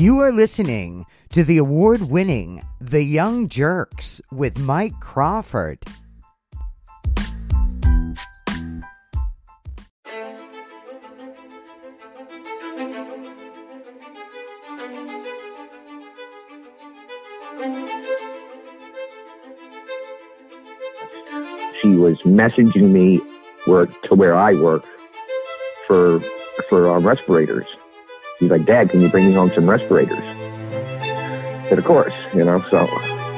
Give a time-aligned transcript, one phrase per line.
[0.00, 5.76] You are listening to the award winning The Young Jerks with Mike Crawford.
[21.82, 23.18] She was messaging me
[23.66, 24.86] where, to where I work
[25.86, 26.20] for
[26.70, 27.66] for uh, respirators.
[28.40, 30.18] He's like, Dad, can you bring me home some respirators?
[31.70, 32.86] And of course, you know, so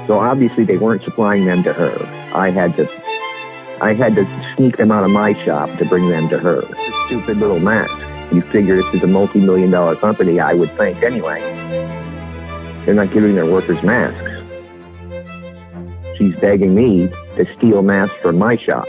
[0.06, 1.94] so obviously they weren't supplying them to her.
[2.34, 2.88] I had to
[3.82, 6.62] I had to sneak them out of my shop to bring them to her.
[7.06, 7.92] Stupid little mask.
[8.32, 11.40] You figure this is a multi-million dollar company, I would think anyway.
[12.86, 14.30] They're not giving their workers masks.
[16.16, 18.88] She's begging me to steal masks from my shop.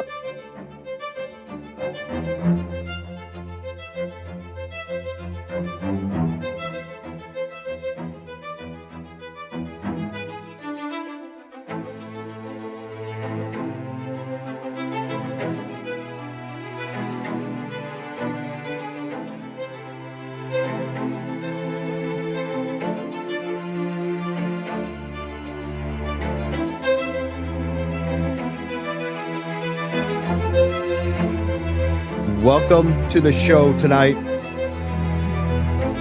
[32.73, 34.15] Welcome to the show tonight.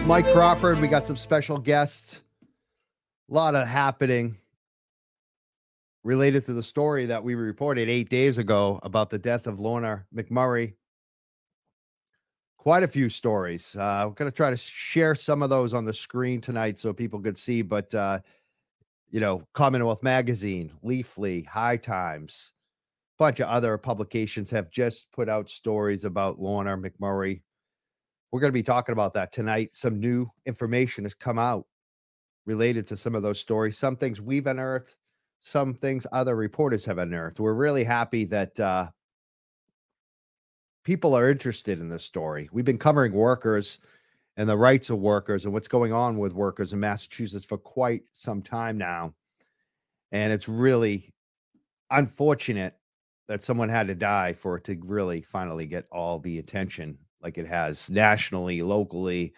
[0.07, 2.23] Mike Crawford, we got some special guests.
[3.31, 4.37] A lot of happening
[6.03, 10.07] related to the story that we reported eight days ago about the death of Lorna
[10.17, 10.73] McMurrey.
[12.57, 13.77] Quite a few stories.
[13.77, 16.95] Uh, we're going to try to share some of those on the screen tonight so
[16.95, 17.61] people could see.
[17.61, 18.21] But, uh,
[19.11, 22.55] you know, Commonwealth Magazine, Leafly, High Times,
[23.19, 27.43] bunch of other publications have just put out stories about Lorna McMurrey.
[28.31, 29.75] We're going to be talking about that tonight.
[29.75, 31.67] Some new information has come out
[32.47, 33.79] related to some of those stories.
[33.79, 34.97] Some things we've unearthed,
[35.41, 37.41] some things other reporters have unearthed.
[37.41, 38.89] We're really happy that uh,
[40.85, 42.49] people are interested in this story.
[42.53, 43.79] We've been covering workers
[44.37, 48.03] and the rights of workers and what's going on with workers in Massachusetts for quite
[48.13, 49.15] some time now.
[50.11, 51.13] And it's really
[51.91, 52.75] unfortunate
[53.33, 57.39] that someone had to die for it to really finally get all the attention like
[57.39, 59.33] it has nationally, locally.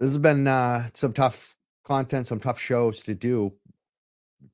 [0.00, 1.54] This has been uh, some tough
[1.84, 3.52] content, some tough shows to do.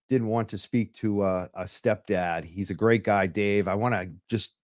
[0.09, 2.43] Didn't want to speak to a stepdad.
[2.43, 3.69] He's a great guy, Dave.
[3.69, 4.55] I want to just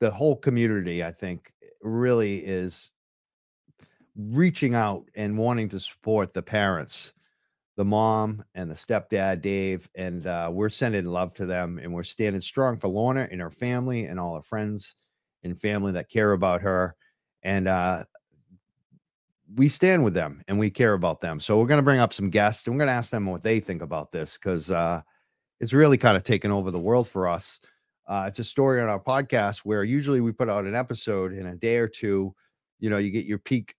[0.00, 1.04] the whole community.
[1.04, 2.92] I think really is
[4.16, 7.12] reaching out and wanting to support the parents
[7.76, 12.02] the mom and the stepdad, Dave, and uh, we're sending love to them and we're
[12.02, 14.96] standing strong for Lorna and her family and all her friends
[15.42, 16.94] and family that care about her.
[17.42, 18.04] And uh,
[19.56, 21.40] we stand with them and we care about them.
[21.40, 23.42] So we're going to bring up some guests and we're going to ask them what
[23.42, 25.00] they think about this because uh,
[25.60, 27.60] it's really kind of taken over the world for us.
[28.06, 31.46] Uh, it's a story on our podcast where usually we put out an episode in
[31.46, 32.34] a day or two
[32.82, 33.74] you know you get your peak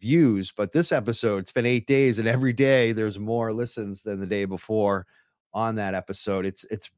[0.00, 4.18] views but this episode it's been eight days and every day there's more listens than
[4.18, 5.06] the day before
[5.56, 6.44] on that episode.
[6.44, 6.90] It's it's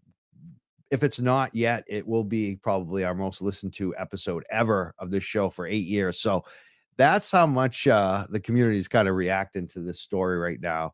[0.91, 5.11] if it's not yet it will be probably our most listened to episode ever of
[5.11, 6.21] this show for eight years.
[6.21, 6.45] So
[6.97, 10.93] that's how much uh the community is kind of reacting to this story right now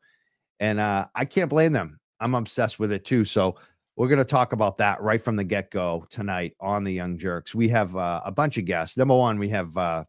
[0.60, 1.98] and uh i can't blame them.
[2.20, 3.56] I'm obsessed with it too so
[3.96, 7.54] we're going to talk about that right from the get-go tonight on the young jerks.
[7.54, 8.96] We have uh, a bunch of guests.
[8.96, 10.04] Number one we have uh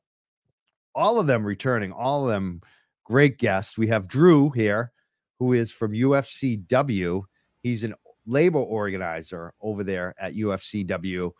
[0.95, 2.61] all of them returning, all of them
[3.03, 3.77] great guests.
[3.77, 4.91] We have Drew here,
[5.39, 7.21] who is from UFCW.
[7.61, 7.93] He's an
[8.25, 11.31] labor organizer over there at UFCW.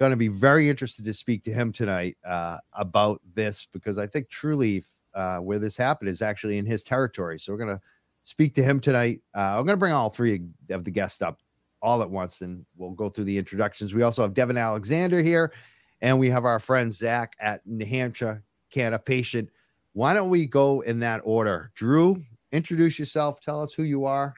[0.00, 4.06] Going to be very interested to speak to him tonight uh, about this because I
[4.06, 4.82] think truly
[5.14, 7.38] uh, where this happened is actually in his territory.
[7.38, 7.80] So we're going to
[8.24, 9.20] speak to him tonight.
[9.34, 11.40] Uh, I'm going to bring all three of the guests up
[11.82, 13.94] all at once and we'll go through the introductions.
[13.94, 15.52] We also have Devin Alexander here
[16.00, 18.42] and we have our friend Zach at New Hampshire
[18.72, 19.48] Canna Patient.
[19.92, 21.70] Why don't we go in that order?
[21.74, 24.34] Drew, introduce yourself, tell us who you are,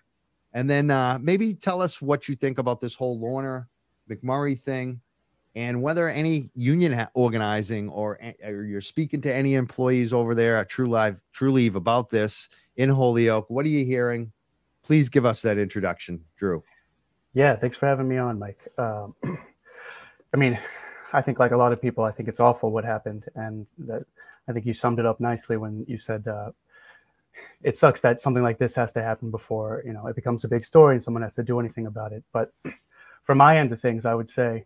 [0.53, 3.67] and then uh, maybe tell us what you think about this whole Lorna
[4.11, 5.01] McMurrey thing
[5.57, 10.69] and whether any union organizing or, or, you're speaking to any employees over there at
[10.69, 13.49] Trulieve, True Leave about this in Holyoke.
[13.49, 14.33] What are you hearing?
[14.83, 16.63] Please give us that introduction, Drew.
[17.35, 18.67] Yeah, thanks for having me on, Mike.
[18.79, 19.15] Um,
[20.35, 20.59] I mean,
[21.15, 24.05] I think, like a lot of people, I think it's awful what happened, and that
[24.49, 26.51] I think you summed it up nicely when you said uh,
[27.63, 30.49] it sucks that something like this has to happen before you know it becomes a
[30.49, 32.25] big story and someone has to do anything about it.
[32.33, 32.53] But
[33.23, 34.65] from my end of things, I would say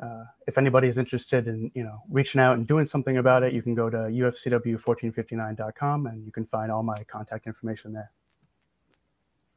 [0.00, 3.54] uh, if anybody is interested in you know reaching out and doing something about it,
[3.54, 8.10] you can go to ufcw1459.com and you can find all my contact information there.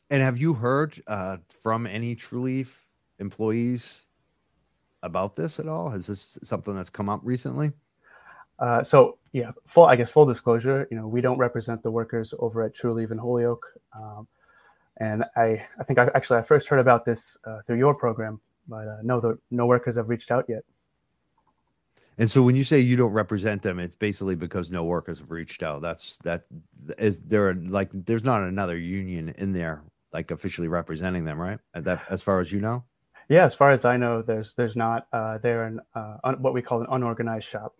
[0.09, 2.85] And have you heard uh, from any Trulieve
[3.19, 4.07] employees
[5.03, 5.89] about this at all?
[5.89, 7.71] Has this something that's come up recently?
[8.57, 12.33] Uh, so yeah, full I guess full disclosure, you know, we don't represent the workers
[12.39, 14.27] over at Trulieve in Holyoke, um,
[14.97, 18.39] and I I think I actually I first heard about this uh, through your program,
[18.67, 20.63] but uh, no, the no workers have reached out yet.
[22.19, 25.31] And so when you say you don't represent them, it's basically because no workers have
[25.31, 25.81] reached out.
[25.81, 26.45] That's that
[26.99, 29.81] is there like there's not another union in there
[30.13, 31.59] like officially representing them, right?
[31.73, 32.83] That as far as you know.
[33.29, 35.07] Yeah, as far as I know, there's there's not.
[35.11, 37.75] Uh, they're an uh, un, what we call an unorganized shop.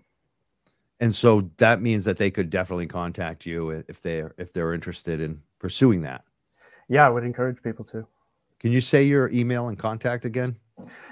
[1.00, 5.20] And so that means that they could definitely contact you if they're if they're interested
[5.20, 6.24] in pursuing that.
[6.88, 8.08] Yeah, I would encourage people to.
[8.60, 10.58] Can you say your email and contact again?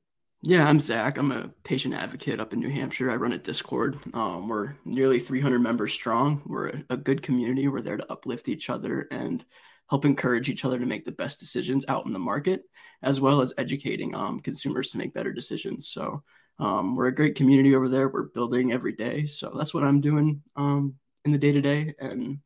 [0.47, 1.17] Yeah, I'm Zach.
[1.17, 3.11] I'm a patient advocate up in New Hampshire.
[3.11, 3.99] I run a Discord.
[4.13, 6.43] Um, we're nearly 300 members strong.
[6.45, 7.67] We're a, good community.
[7.67, 9.43] We're there to uplift each other and
[9.89, 12.65] help encourage each other to make the best decisions out in the market,
[13.03, 15.89] as well as educating um, consumers to make better decisions.
[15.89, 16.23] So
[16.59, 18.11] um, we're a great community over there.
[18.11, 19.25] We're building every day.
[19.25, 22.41] So that's what I'm doing um, in the day to day, and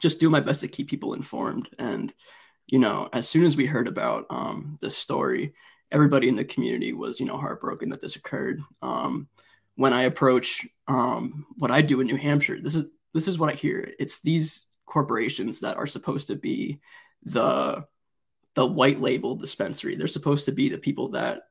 [0.00, 1.70] just do my best to keep people informed.
[1.78, 2.12] And
[2.66, 5.54] you know, as soon as we heard about um, this story
[5.92, 8.60] everybody in the community was, you know, heartbroken that this occurred.
[8.80, 9.28] Um,
[9.76, 12.84] when I approach um, what I do in New Hampshire, this is
[13.14, 13.92] this is what I hear.
[13.98, 16.80] It's these corporations that are supposed to be
[17.24, 17.84] the
[18.54, 19.96] the white label dispensary.
[19.96, 21.42] They're supposed to be the people that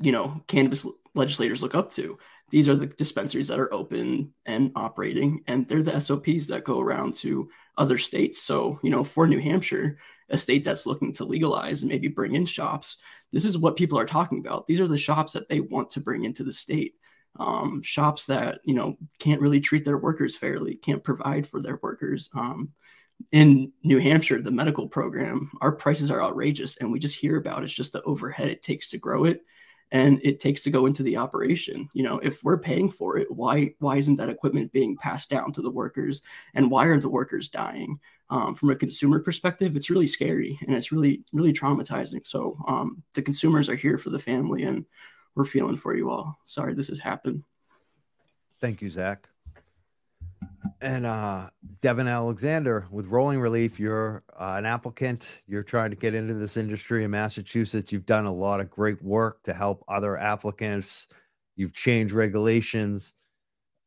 [0.00, 2.18] you know cannabis legislators look up to.
[2.50, 6.80] These are the dispensaries that are open and operating, and they're the SOPs that go
[6.80, 8.40] around to other states.
[8.40, 9.98] So, you know, for New Hampshire,
[10.30, 12.98] a state that's looking to legalize and maybe bring in shops,
[13.32, 14.66] this is what people are talking about.
[14.66, 16.94] These are the shops that they want to bring into the state.
[17.38, 21.78] Um, shops that you know can't really treat their workers fairly, can't provide for their
[21.82, 22.28] workers.
[22.34, 22.72] Um,
[23.32, 27.62] in New Hampshire, the medical program, our prices are outrageous, and we just hear about
[27.62, 29.44] it's just the overhead it takes to grow it,
[29.90, 31.88] and it takes to go into the operation.
[31.92, 35.52] You know, if we're paying for it, why why isn't that equipment being passed down
[35.52, 36.22] to the workers,
[36.54, 37.98] and why are the workers dying?
[38.30, 42.26] Um, from a consumer perspective, it's really scary and it's really, really traumatizing.
[42.26, 44.84] So um, the consumers are here for the family and
[45.34, 46.38] we're feeling for you all.
[46.44, 47.44] Sorry this has happened.
[48.60, 49.28] Thank you, Zach.
[50.80, 51.48] And uh,
[51.80, 55.42] Devin Alexander with Rolling Releaf, you're uh, an applicant.
[55.46, 57.92] You're trying to get into this industry in Massachusetts.
[57.92, 61.08] You've done a lot of great work to help other applicants.
[61.56, 63.14] You've changed regulations.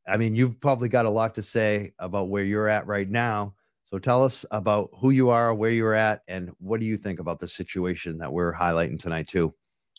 [0.07, 3.53] I mean, you've probably got a lot to say about where you're at right now
[3.91, 7.19] so tell us about who you are, where you're at, and what do you think
[7.19, 9.53] about the situation that we're highlighting tonight too?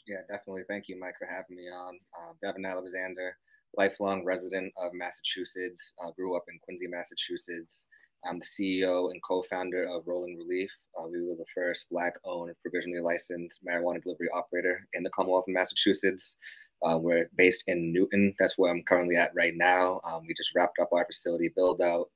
[0.08, 0.62] Yeah, definitely.
[0.66, 1.98] Thank you, Mike, for having me on.
[2.16, 3.36] Uh, Devin Alexander,
[3.76, 7.84] lifelong resident of Massachusetts, uh, grew up in Quincy, Massachusetts.
[8.24, 10.68] I'm the CEO and co-founder of Rolling Releaf.
[10.98, 15.54] Uh, we were the first Black-owned, provisionally licensed marijuana delivery operator in the Commonwealth of
[15.54, 16.36] Massachusetts.
[16.82, 18.34] Uh, we're based in Newton.
[18.38, 20.00] That's where I'm currently at right now.
[20.04, 22.08] Um, we just wrapped up our facility build out.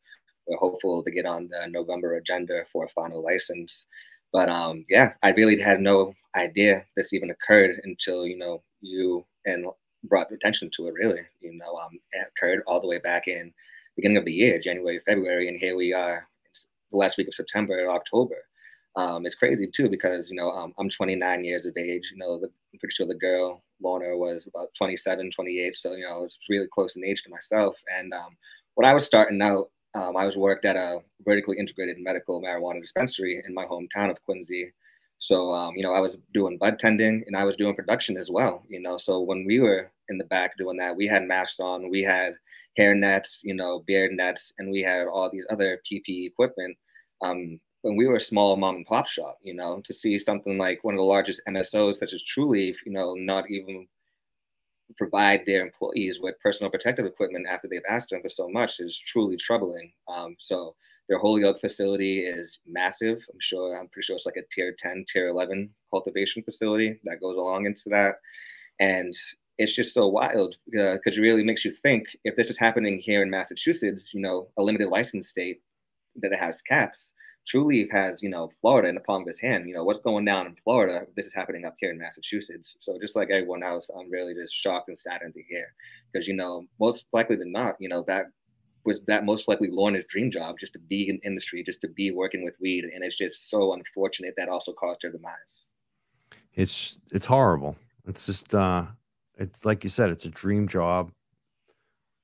[0.47, 3.87] We're hopeful to get on the November agenda for a final license.
[4.33, 9.25] But um, yeah, I really had no idea this even occurred until you know you
[9.45, 9.67] and
[10.05, 10.95] brought attention to it.
[10.95, 13.53] Really, you know, um, it occurred all the way back in
[13.97, 16.29] beginning of the year, January, February, and here we are,
[16.91, 18.37] the last week of September, October.
[18.97, 22.11] Um, it's crazy too because you know um, I'm 29 years of age.
[22.13, 25.77] You know, the, I'm pretty sure the girl Lorna was about 27, 28.
[25.77, 27.77] So you know, it's really close in age to myself.
[27.99, 28.37] And um,
[28.75, 32.81] when I was starting out, um, I was worked at a vertically integrated medical marijuana
[32.81, 34.73] dispensary in my hometown of Quincy.
[35.19, 38.31] So um, you know, I was doing bud tending and I was doing production as
[38.31, 38.65] well.
[38.69, 41.91] You know, so when we were in the back doing that, we had masks on,
[41.91, 42.35] we had
[42.77, 46.77] hair nets, you know, beard nets, and we had all these other PPE equipment.
[47.23, 50.59] Um, when we were a small mom and pop shop, you know, to see something
[50.59, 53.87] like one of the largest MSOs such as Trulieve, you know, not even
[54.97, 58.99] provide their employees with personal protective equipment after they've asked them for so much is
[58.99, 59.93] truly troubling.
[60.09, 60.75] Um, so
[61.09, 63.19] their Holyoke facility is massive.
[63.33, 67.21] I'm sure, I'm pretty sure it's like a tier 10, tier 11 cultivation facility that
[67.21, 68.17] goes along into that.
[68.81, 69.15] And
[69.59, 72.99] it's just so wild because uh, it really makes you think if this is happening
[72.99, 75.61] here in Massachusetts, you know, a limited license state
[76.17, 77.13] that it has caps.
[77.47, 79.69] Trulieve has, you know, Florida in the palm of his hand.
[79.69, 81.07] You know, what's going down in Florida?
[81.17, 82.77] This is happening up here in Massachusetts.
[82.81, 85.73] So just like everyone else, I'm really just shocked and saddened to hear
[86.13, 88.27] because, you know, most likely than not, you know, that
[88.85, 92.13] was that most likely Lorna's dream job, just to be in industry, just to be
[92.13, 92.85] working with weed.
[92.85, 95.67] And it's just so unfortunate that also caused her demise.
[96.55, 97.77] It's, it's horrible.
[98.07, 98.87] It's just, uh,
[99.37, 101.11] it's like you said, it's a dream job.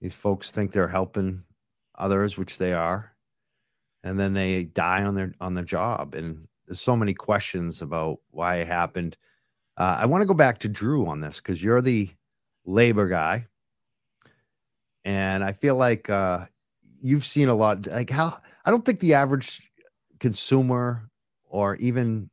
[0.01, 1.45] These folks think they're helping
[1.97, 3.12] others, which they are,
[4.05, 6.15] and then they die on their on their job.
[6.15, 9.17] And there's so many questions about why it happened.
[9.77, 12.11] Uh, I want to go back to Drew on this because you're the
[12.65, 13.47] labor guy,
[15.05, 16.47] and I feel like uh,
[17.01, 17.87] you've seen a lot.
[17.87, 19.71] Like how I don't think the average
[20.21, 21.09] consumer
[21.45, 22.31] or even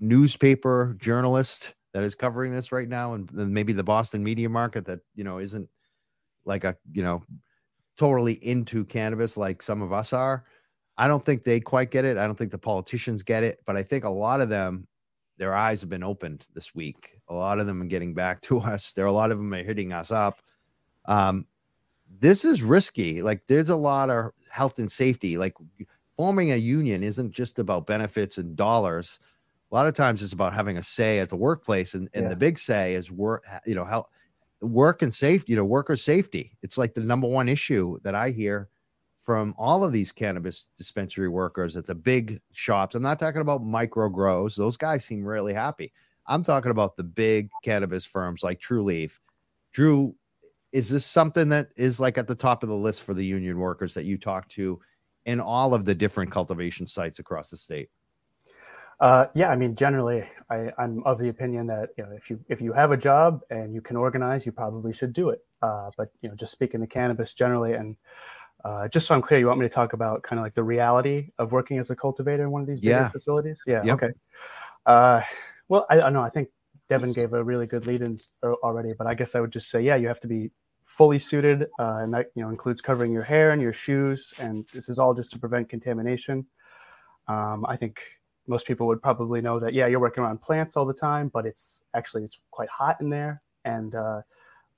[0.00, 5.00] newspaper journalist that is covering this right now, and, maybe the Boston media market that
[5.14, 5.68] you know isn't
[6.44, 7.22] like a you know
[7.96, 10.44] totally into cannabis like some of us are.
[10.96, 12.18] I don't think they quite get it.
[12.18, 14.86] I don't think the politicians get it, but I think a lot of them,
[15.38, 17.18] their eyes have been opened this week.
[17.28, 18.92] A lot of them are getting back to us.
[18.92, 20.40] There are a lot of them are hitting us up.
[21.06, 21.46] Um,
[22.20, 23.22] this is risky.
[23.22, 25.36] Like there's a lot of health and safety.
[25.36, 25.54] Like
[26.16, 29.18] forming a union isn't just about benefits and dollars
[29.70, 32.28] a lot of times it's about having a say at the workplace and, and yeah.
[32.28, 34.06] the big say is work you know how
[34.60, 38.30] work and safety you know worker safety it's like the number one issue that i
[38.30, 38.68] hear
[39.24, 42.94] from all of these cannabis dispensary workers at the big shops.
[42.94, 45.92] I'm not talking about micro grows those guys seem really happy.
[46.26, 49.18] I'm talking about the big cannabis firms like Trulieve.
[49.72, 50.14] Drew
[50.72, 53.58] is this something that is like at the top of the list for the union
[53.58, 54.80] workers that you talk to
[55.24, 57.88] in all of the different cultivation sites across the state?
[59.00, 62.40] Uh, yeah, I mean, generally, I, am of the opinion that you know, if you
[62.48, 65.40] if you have a job and you can organize, you probably should do it.
[65.62, 67.96] Uh, but you know, just speaking to cannabis generally, and
[68.64, 70.64] uh, just so I'm clear, you want me to talk about kind of like the
[70.64, 73.08] reality of working as a cultivator in one of these yeah.
[73.10, 73.62] facilities?
[73.66, 73.82] Yeah.
[73.84, 74.02] Yep.
[74.02, 74.12] Okay.
[74.86, 75.22] Uh,
[75.68, 76.22] well, I, I know.
[76.22, 76.48] I think
[76.88, 79.82] Devin gave a really good lead in already, but I guess I would just say,
[79.82, 80.50] yeah, you have to be
[80.84, 84.66] fully suited, uh, and that you know includes covering your hair and your shoes, and
[84.72, 86.46] this is all just to prevent contamination.
[87.28, 88.00] Um, I think
[88.46, 91.46] most people would probably know that yeah you're working around plants all the time but
[91.46, 94.20] it's actually it's quite hot in there and uh,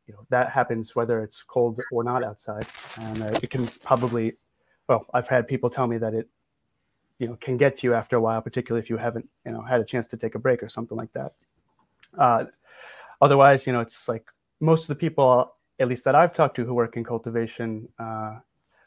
[0.07, 2.67] you know that happens whether it's cold or not outside
[3.01, 4.35] and uh, it can probably
[4.89, 6.29] well i've had people tell me that it
[7.19, 9.61] you know can get to you after a while particularly if you haven't you know
[9.61, 11.35] had a chance to take a break or something like that
[12.19, 12.45] uh,
[13.21, 14.25] otherwise you know it's like
[14.61, 18.37] most of the people at least that i've talked to who work in cultivation uh,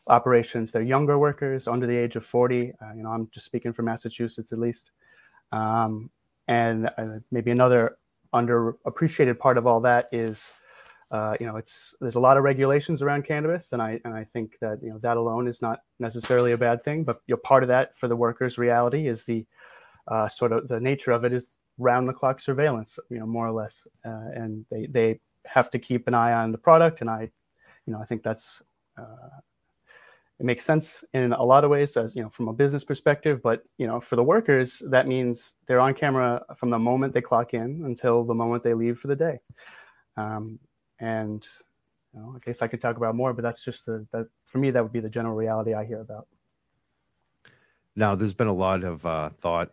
[0.10, 0.72] operations.
[0.72, 2.74] They're younger workers under the age of 40.
[2.82, 4.92] Uh, you know, I'm just speaking for Massachusetts at least.
[5.52, 6.10] Um,
[6.48, 7.98] and uh, maybe another
[8.34, 10.52] underappreciated part of all that is,
[11.12, 14.26] uh, you know, it's there's a lot of regulations around cannabis, and I and I
[14.26, 17.04] think that you know that alone is not necessarily a bad thing.
[17.04, 19.46] But you know, part of that for the workers' reality is the
[20.08, 23.48] uh, sort of the nature of it is round the clock surveillance, you know, more
[23.48, 27.10] or less, uh, and they they have to keep an eye on the product, and
[27.10, 27.32] I,
[27.88, 28.62] you know, I think that's
[28.96, 29.40] uh,
[30.40, 33.42] it makes sense in a lot of ways as you know from a business perspective
[33.44, 37.22] but you know for the workers that means they're on camera from the moment they
[37.22, 39.40] clock in until the moment they leave for the day
[40.16, 40.58] um,
[41.00, 41.48] and
[42.14, 44.58] you know, i guess i could talk about more but that's just the that for
[44.58, 46.28] me that would be the general reality i hear about
[47.96, 49.72] now there's been a lot of uh, thought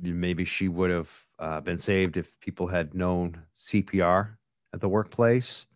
[0.00, 4.36] maybe she would have uh, been saved if people had known cpr
[4.76, 5.66] at the workplace.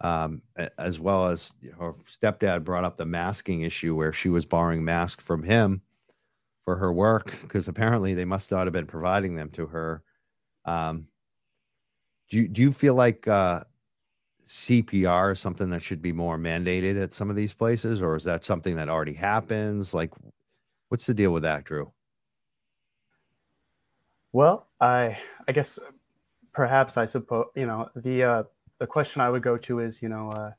[0.00, 0.42] Um,
[0.78, 5.24] as well as her stepdad brought up the masking issue where she was borrowing masks
[5.24, 5.82] from him
[6.64, 10.04] for her work because apparently they must not have been providing them to her.
[10.64, 11.08] Um,
[12.30, 13.64] do you, do you feel like uh,
[14.48, 18.24] CPR is something that should be more mandated at some of these places, or is
[18.24, 19.92] that something that already happens?
[19.92, 20.12] Like,
[20.88, 21.92] what's the deal with that, Drew?
[24.32, 25.78] Well, I I guess
[26.52, 28.42] perhaps I suppose you know the uh,
[28.78, 30.52] the question I would go to is you know uh,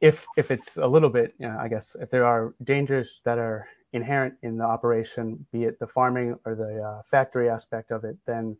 [0.00, 3.38] if if it's a little bit you know, I guess if there are dangers that
[3.38, 8.04] are inherent in the operation, be it the farming or the uh, factory aspect of
[8.04, 8.58] it, then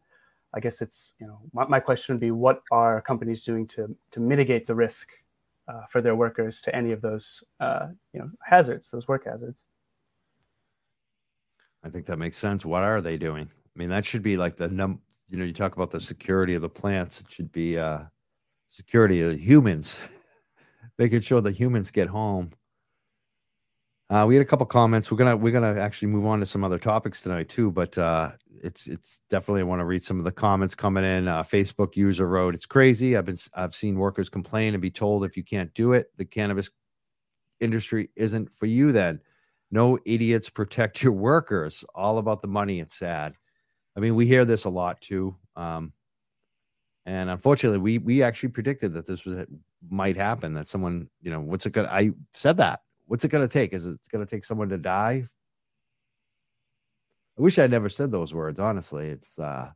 [0.54, 3.94] I guess it's you know my, my question would be what are companies doing to
[4.12, 5.10] to mitigate the risk
[5.68, 9.64] uh, for their workers to any of those uh, you know hazards, those work hazards.
[11.84, 12.64] I think that makes sense.
[12.64, 13.48] What are they doing?
[13.48, 15.00] I mean, that should be like the num.
[15.28, 17.20] You know, you talk about the security of the plants.
[17.20, 18.04] It should be uh,
[18.68, 20.06] security of the humans,
[20.98, 22.50] making sure the humans get home.
[24.08, 25.10] Uh, we had a couple comments.
[25.10, 27.72] We're gonna we're gonna actually move on to some other topics tonight too.
[27.72, 28.30] But uh,
[28.62, 31.26] it's it's definitely I want to read some of the comments coming in.
[31.26, 33.16] Uh, Facebook user wrote, "It's crazy.
[33.16, 36.24] I've been I've seen workers complain and be told if you can't do it, the
[36.24, 36.70] cannabis
[37.58, 38.92] industry isn't for you.
[38.92, 39.20] Then,
[39.72, 41.84] no idiots protect your workers.
[41.94, 42.78] All about the money.
[42.78, 43.34] It's sad.
[43.96, 45.34] I mean, we hear this a lot too.
[45.56, 45.92] Um,
[47.06, 49.38] and unfortunately, we we actually predicted that this was
[49.90, 50.54] might happen.
[50.54, 51.88] That someone, you know, what's it gonna?
[51.90, 52.80] I said that.
[53.06, 53.72] What's it gonna take?
[53.72, 55.26] Is it gonna take someone to die
[57.38, 58.58] I wish I never said those words.
[58.58, 59.70] Honestly, it's uh,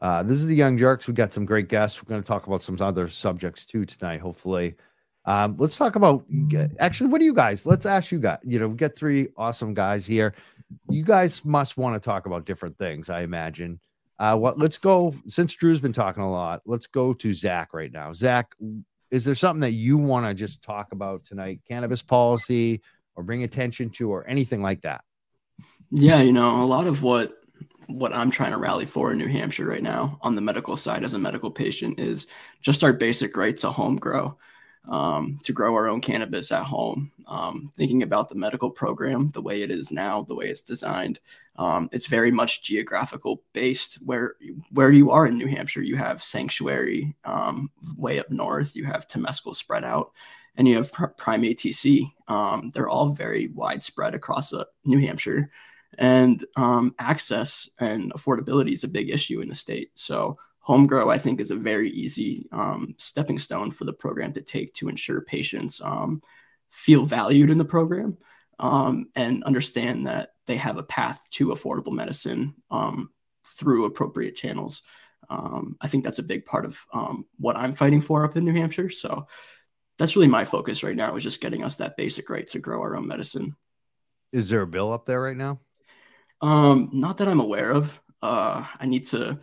[0.00, 1.06] uh, this is the Young Jerks.
[1.06, 2.02] We got some great guests.
[2.02, 4.20] We're going to talk about some other subjects too tonight.
[4.20, 4.74] Hopefully,
[5.26, 6.24] um, let's talk about
[6.80, 7.10] actually.
[7.10, 7.66] What do you guys?
[7.66, 8.38] Let's ask you guys.
[8.42, 10.34] You know, we get three awesome guys here.
[10.88, 13.10] You guys must want to talk about different things.
[13.10, 13.80] I imagine.
[14.18, 14.58] Uh, what?
[14.58, 15.14] Let's go.
[15.26, 18.14] Since Drew's been talking a lot, let's go to Zach right now.
[18.14, 18.54] Zach,
[19.12, 21.60] is there something that you want to just talk about tonight?
[21.68, 22.80] Cannabis policy,
[23.14, 25.04] or bring attention to or anything like that?
[25.90, 27.34] Yeah, you know, a lot of what
[27.88, 31.04] what I'm trying to rally for in New Hampshire right now on the medical side
[31.04, 32.26] as a medical patient is
[32.62, 34.38] just our basic right to home grow,
[34.88, 37.12] um, to grow our own cannabis at home.
[37.26, 41.20] Um, thinking about the medical program, the way it is now, the way it's designed,
[41.56, 43.94] um, it's very much geographical based.
[43.96, 44.34] Where
[44.72, 49.08] where you are in New Hampshire, you have sanctuary um, way up north, you have
[49.08, 50.12] Temescal spread out,
[50.56, 52.12] and you have Prime ATC.
[52.28, 55.50] Um, they're all very widespread across uh, New Hampshire,
[55.98, 59.90] and um, access and affordability is a big issue in the state.
[59.94, 64.32] So home grow, I think, is a very easy um, stepping stone for the program
[64.32, 66.22] to take to ensure patients um,
[66.70, 68.16] feel valued in the program
[68.58, 73.10] um, and understand that they have a path to affordable medicine um,
[73.44, 74.82] through appropriate channels.
[75.80, 76.78] I think that's a big part of
[77.38, 78.90] what I'm fighting for up in New Hampshire.
[78.90, 79.26] So
[79.98, 82.82] that's really my focus right now is just getting us that basic right to grow
[82.82, 83.56] our own medicine.
[84.32, 85.60] Is there a bill up there right now?
[86.42, 87.98] Um, not that I'm aware of.
[88.20, 89.38] Uh, I need to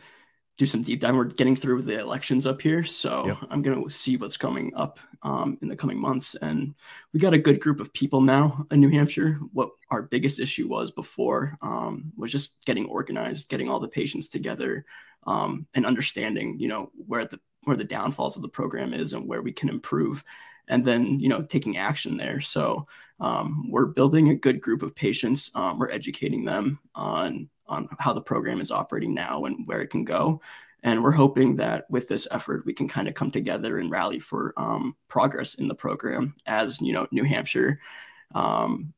[0.60, 1.15] do some deep dive.
[1.15, 3.38] We're getting through the elections up here, so yep.
[3.50, 6.36] I'm gonna see what's coming up um, in the coming months.
[6.36, 6.76] And
[7.13, 9.39] we got a good group of people now in New Hampshire.
[9.54, 14.28] What our biggest issue was before um, was just getting organized, getting all the patients
[14.28, 14.86] together,
[15.26, 19.26] um, and understanding, you know, where the where the downfalls of the program is and
[19.26, 20.26] where we can improve
[20.70, 22.88] and then you know taking action there so
[23.20, 28.14] um, we're building a good group of patients um, we're educating them on on how
[28.14, 30.42] the program is operating now and where it can go
[30.84, 34.20] and we're hoping that with this effort we can kind of come together and rally
[34.20, 37.80] for um, progress in the program as you know new hampshire
[38.36, 38.94] um,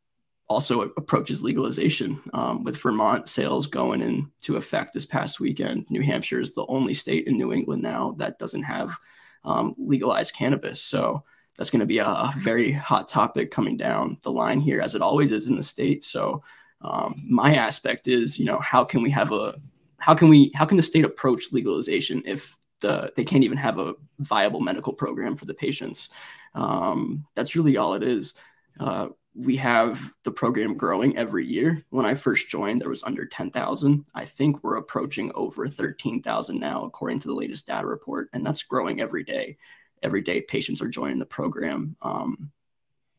[0.52, 5.90] also approaches legalization um, with Vermont sales going into effect this past weekend.
[5.90, 8.98] New Hampshire is the only state in New England now that doesn't have
[9.46, 10.82] um, legalized cannabis.
[10.82, 11.24] So
[11.58, 15.02] that's going to be a very hot topic coming down the line here, as it
[15.02, 16.04] always is in the state.
[16.04, 16.44] So
[16.82, 19.56] um, my aspect is, you know, how can we have a
[19.98, 23.78] how can we how can the state approach legalization if the they can't even have
[23.78, 26.10] a viable medical program for the patients?
[26.56, 28.34] Um, that's really all it is.
[28.80, 31.86] Uh, we have the program growing every year.
[31.90, 34.06] When I first joined, there was under 10,000.
[34.14, 38.64] I think we're approaching over 13,000 now, according to the latest data report, and that's
[38.64, 39.58] growing every day.
[40.04, 41.96] Every day, patients are joining the program.
[42.02, 42.52] Um,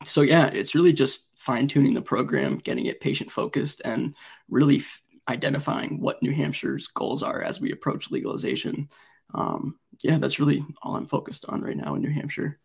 [0.04, 4.14] so, yeah, it's really just fine tuning the program, getting it patient focused, and
[4.48, 8.88] really f- identifying what New Hampshire's goals are as we approach legalization.
[9.34, 12.58] Um, yeah, that's really all I'm focused on right now in New Hampshire.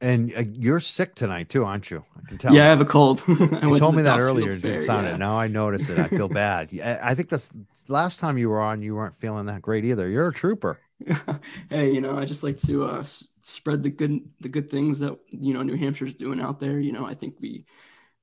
[0.00, 2.04] And uh, you're sick tonight too, aren't you?
[2.16, 2.54] I can tell.
[2.54, 3.22] Yeah, I have a cold.
[3.28, 4.50] you told me that earlier.
[4.50, 5.14] It didn't sound yeah.
[5.14, 5.18] it.
[5.18, 5.98] Now I notice it.
[5.98, 6.78] I feel bad.
[6.80, 7.56] I think that's
[7.88, 8.82] last time you were on.
[8.82, 10.08] You weren't feeling that great either.
[10.08, 10.80] You're a trooper.
[11.70, 13.04] hey, you know, I just like to uh,
[13.46, 16.80] spread the good the good things that you know New Hampshire's doing out there.
[16.80, 17.64] You know, I think we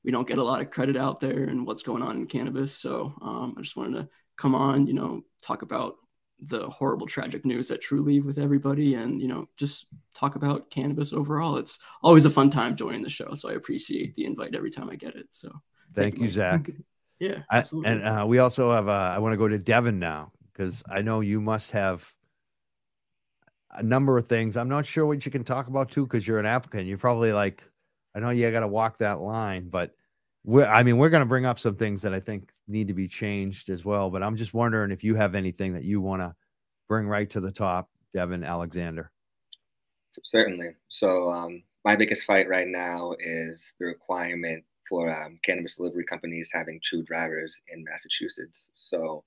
[0.04, 2.76] we don't get a lot of credit out there and what's going on in cannabis.
[2.76, 5.96] So um, I just wanted to come on, you know, talk about
[6.40, 11.14] the horrible tragic news at Trulieve with everybody and you know just talk about cannabis
[11.14, 11.56] overall.
[11.56, 14.90] It's always a fun time joining the show so i appreciate the invite every time
[14.90, 15.28] i get it.
[15.30, 15.50] So
[15.94, 16.70] thank, thank you zach.
[17.20, 20.34] Yeah I, and uh, we also have uh, i want to go to devin now
[20.52, 22.12] because i know you must have
[23.76, 26.40] a number of things i'm not sure what you can talk about too because you're
[26.40, 27.64] an applicant you're probably like
[28.16, 29.96] i know you got to walk that line but
[30.44, 32.94] we're, I mean, we're going to bring up some things that I think need to
[32.94, 34.10] be changed as well.
[34.10, 36.36] But I'm just wondering if you have anything that you want to
[36.90, 39.12] bring right to the top, Devin Alexander.
[40.24, 40.76] Certainly.
[40.90, 46.52] So, um, my biggest fight right now is the requirement for um, cannabis delivery companies
[46.54, 48.70] having two drivers in Massachusetts.
[48.76, 49.24] So,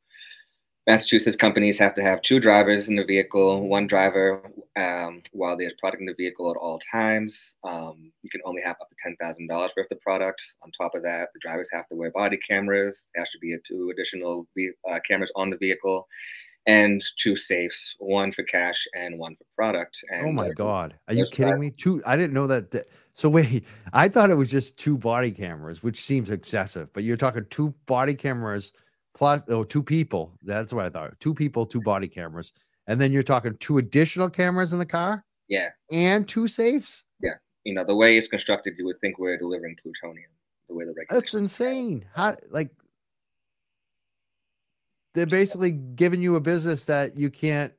[0.86, 4.40] Massachusetts companies have to have two drivers in the vehicle, one driver
[4.76, 7.54] um, while there's product in the vehicle at all times.
[7.64, 10.40] Um, you can only have up to $10,000 worth of product.
[10.62, 13.06] On top of that, the drivers have to wear body cameras.
[13.14, 14.46] There has to be two additional
[14.88, 16.06] uh, cameras on the vehicle
[16.68, 19.98] and two safes, one for cash and one for product.
[20.12, 20.94] And oh my God.
[21.08, 21.70] Are you kidding me?
[21.70, 22.70] Two, I didn't know that.
[22.70, 22.86] that.
[23.12, 27.16] So wait, I thought it was just two body cameras, which seems excessive, but you're
[27.16, 28.72] talking two body cameras–
[29.16, 30.38] plus oh two people.
[30.42, 31.18] That's what I thought.
[31.18, 32.52] Two people, two body cameras,
[32.86, 35.24] and then you're talking two additional cameras in the car.
[35.48, 37.04] Yeah, and two safes.
[37.20, 40.30] Yeah, you know the way it's constructed, you would think we're delivering plutonium.
[40.68, 40.94] The way the.
[41.08, 42.04] That's insane.
[42.14, 42.70] How like
[45.14, 47.72] they're basically giving you a business that you can't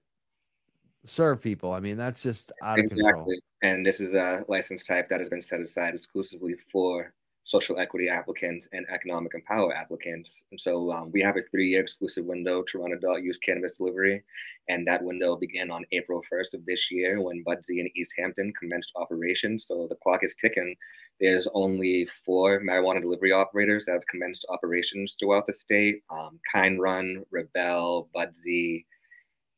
[1.06, 1.72] serve people.
[1.72, 3.02] I mean, that's just out exactly.
[3.02, 3.36] of control.
[3.62, 7.14] And this is a license type that has been set aside exclusively for
[7.48, 10.44] social equity applicants and economic empower applicants.
[10.52, 14.22] And so um, we have a three-year exclusive window to run adult use cannabis delivery,
[14.68, 18.92] and that window began on April 1st of this year when Budsy and Easthampton commenced
[18.98, 19.66] operations.
[19.66, 20.76] So the clock is ticking.
[21.22, 26.82] There's only four marijuana delivery operators that have commenced operations throughout the state: um, Kind
[26.82, 28.86] Run, Rebel, Budsy,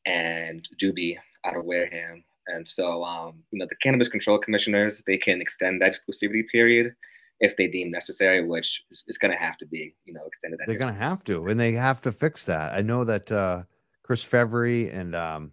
[0.06, 2.22] and Doobie out of Wareham.
[2.46, 6.94] And so, um, you know, the cannabis control commissioners they can extend that exclusivity period
[7.40, 10.60] if they deem necessary, which is, is going to have to be, you know, extended.
[10.66, 12.72] They're going to have to, and they have to fix that.
[12.72, 13.62] I know that uh,
[14.02, 15.52] Chris Fevry and um,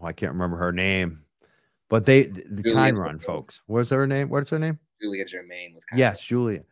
[0.00, 1.24] oh, I can't remember her name,
[1.88, 3.60] but they the Julia Kind Run folks.
[3.66, 4.28] What's her name?
[4.28, 4.78] What's her name?
[5.00, 5.74] Julia Germain.
[5.74, 6.62] With yes, Julia.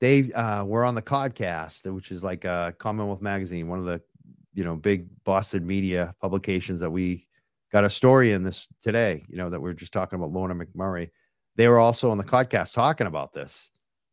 [0.00, 4.02] They uh, were on the Codcast, which is like a Commonwealth magazine, one of the
[4.52, 7.26] you know big Boston media publications that we
[7.70, 9.22] got a story in this today.
[9.28, 11.10] You know that we are just talking about Lorna McMurrey
[11.56, 13.70] they were also on the podcast talking about this.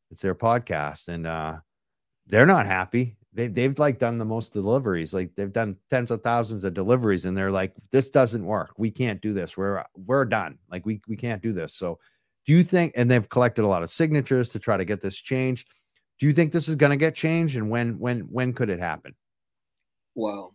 [0.09, 1.59] It's their podcast, and uh,
[2.27, 3.17] they're not happy.
[3.33, 7.25] They've they've like done the most deliveries, like they've done tens of thousands of deliveries,
[7.25, 8.73] and they're like, "This doesn't work.
[8.77, 9.55] We can't do this.
[9.55, 10.57] We're we're done.
[10.69, 11.97] Like we we can't do this." So,
[12.45, 12.93] do you think?
[12.95, 15.69] And they've collected a lot of signatures to try to get this changed.
[16.19, 18.79] Do you think this is going to get changed, and when when when could it
[18.79, 19.15] happen?
[20.13, 20.53] Well,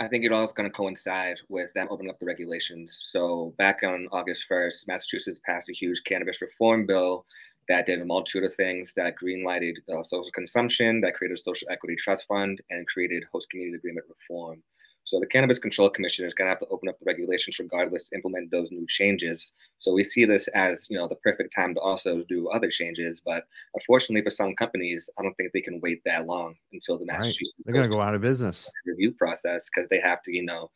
[0.00, 2.98] I think it all is going to coincide with them opening up the regulations.
[3.12, 7.26] So back on August 1st, Massachusetts passed a huge cannabis reform bill
[7.68, 11.68] that did a multitude of things that greenlighted uh, social consumption, that created a social
[11.70, 14.62] equity trust fund, and created host community agreement reform.
[15.10, 18.04] So the Cannabis Control Commission is going to have to open up the regulations regardless
[18.04, 19.50] to implement those new changes.
[19.78, 23.20] So we see this as you know the perfect time to also do other changes.
[23.24, 23.42] But
[23.74, 27.54] unfortunately, for some companies, I don't think they can wait that long until the Massachusetts
[27.58, 27.64] right.
[27.64, 30.70] they're going to go out of business review process because they have to you know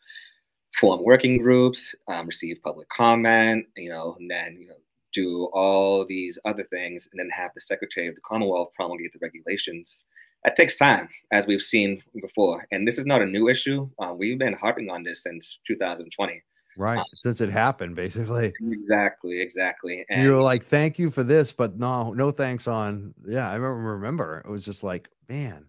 [0.81, 4.75] form working groups, um, receive public comment, you know, and then you know
[5.15, 9.21] do all these other things, and then have the Secretary of the Commonwealth promulgate the
[9.23, 10.05] regulations
[10.45, 12.67] that takes time, as we've seen before.
[12.71, 13.89] And this is not a new issue.
[13.99, 16.43] Uh, we've been harping on this since 2020.
[16.77, 16.99] Right.
[16.99, 18.53] Um, since it happened, basically.
[18.71, 19.41] Exactly.
[19.41, 20.05] Exactly.
[20.11, 23.15] And you were like, thank you for this, but no, no thanks on.
[23.27, 23.49] Yeah.
[23.49, 25.67] I remember, remember it was just like, man,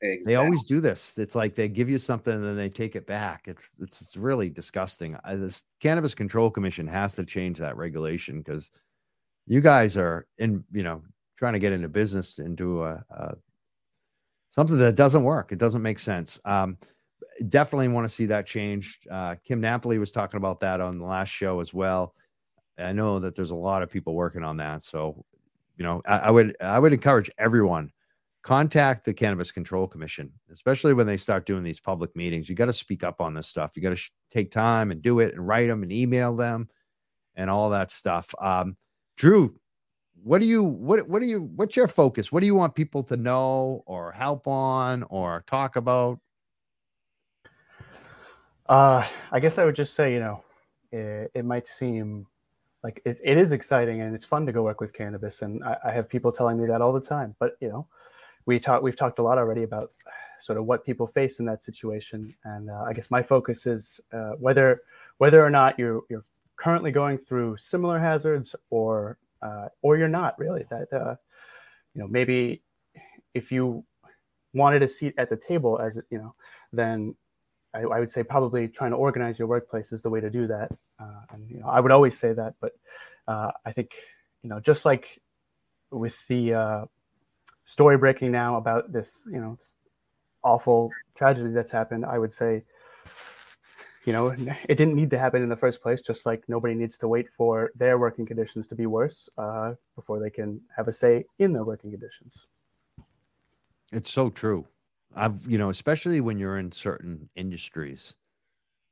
[0.00, 0.22] exactly.
[0.24, 1.18] they always do this.
[1.18, 3.42] It's like they give you something and then they take it back.
[3.46, 5.18] It's, it's really disgusting.
[5.24, 8.70] I, this Cannabis Control Commission has to change that regulation because
[9.46, 11.02] you guys are in, you know,
[11.36, 13.36] trying to get into business into a, a
[14.50, 15.52] something that doesn't work.
[15.52, 16.40] It doesn't make sense.
[16.44, 16.78] Um,
[17.48, 19.00] definitely want to see that change.
[19.10, 22.14] Uh, Kim Napoli was talking about that on the last show as well.
[22.78, 24.82] I know that there's a lot of people working on that.
[24.82, 25.24] So,
[25.76, 27.92] you know, I, I would I would encourage everyone
[28.42, 32.48] contact the Cannabis Control Commission, especially when they start doing these public meetings.
[32.48, 33.76] You got to speak up on this stuff.
[33.76, 36.68] You got to sh- take time and do it and write them and email them
[37.34, 38.32] and all that stuff.
[38.40, 38.76] Um,
[39.16, 39.58] Drew,
[40.22, 43.02] what do you what what do you what's your focus what do you want people
[43.02, 46.20] to know or help on or talk about
[48.68, 50.44] Uh, I guess I would just say, you know,
[50.92, 52.26] it, it might seem
[52.84, 55.76] like it, it is exciting and it's fun to go work with cannabis, and I,
[55.86, 57.34] I have people telling me that all the time.
[57.38, 57.86] But you know,
[58.46, 59.92] we talk we've talked a lot already about
[60.40, 64.00] sort of what people face in that situation, and uh, I guess my focus is
[64.12, 64.82] uh, whether
[65.18, 66.24] whether or not you're you're
[66.56, 71.16] currently going through similar hazards or uh, or you're not really that uh,
[71.94, 72.62] you know maybe
[73.34, 73.84] if you
[74.54, 76.34] wanted a seat at the table as you know
[76.72, 77.14] then
[77.74, 80.46] I, I, would say probably trying to organize your workplace is the way to do
[80.46, 80.72] that.
[80.98, 82.72] Uh, and you know i would always say that but
[83.28, 83.94] uh, i think
[84.42, 85.20] you know just like
[85.90, 86.84] with the uh,
[87.64, 89.56] story breaking now about this you know
[90.42, 92.64] awful tragedy that's happened i would say
[94.08, 94.34] you know,
[94.66, 97.28] it didn't need to happen in the first place, just like nobody needs to wait
[97.28, 101.52] for their working conditions to be worse uh, before they can have a say in
[101.52, 102.46] their working conditions.
[103.92, 104.66] It's so true.
[105.14, 108.14] I've, you know, especially when you're in certain industries.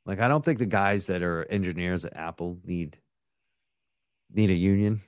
[0.04, 2.98] Like, I don't think the guys that are engineers at Apple need
[4.34, 5.00] need a union.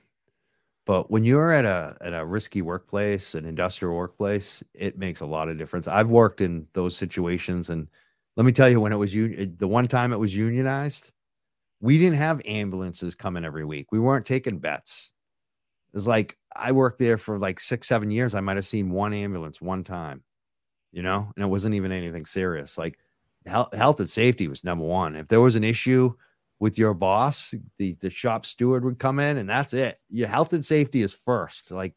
[0.85, 5.27] But when you're at a at a risky workplace, an industrial workplace, it makes a
[5.27, 5.87] lot of difference.
[5.87, 7.87] I've worked in those situations and
[8.35, 11.11] let me tell you, when it was un- the one time it was unionized,
[11.81, 13.91] we didn't have ambulances coming every week.
[13.91, 15.13] We weren't taking bets.
[15.93, 18.35] It was like I worked there for like six, seven years.
[18.35, 20.23] I might have seen one ambulance one time,
[20.91, 22.77] you know, and it wasn't even anything serious.
[22.77, 22.99] Like
[23.45, 25.15] health, health and safety was number one.
[25.15, 26.13] If there was an issue
[26.59, 29.97] with your boss, the the shop steward would come in, and that's it.
[30.09, 31.71] Your health and safety is first.
[31.71, 31.93] Like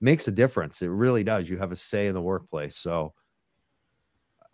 [0.00, 0.82] makes a difference.
[0.82, 1.48] It really does.
[1.48, 2.76] You have a say in the workplace.
[2.76, 3.14] So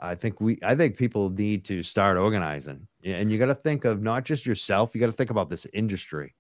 [0.02, 2.86] I think we I think people need to start organizing.
[3.04, 5.66] And you got to think of not just yourself, you got to think about this
[5.72, 6.34] industry.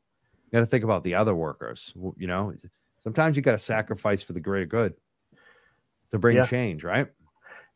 [0.46, 2.52] You got to think about the other workers, you know.
[2.98, 4.94] Sometimes you got to sacrifice for the greater good
[6.10, 6.44] to bring yeah.
[6.44, 7.08] change, right?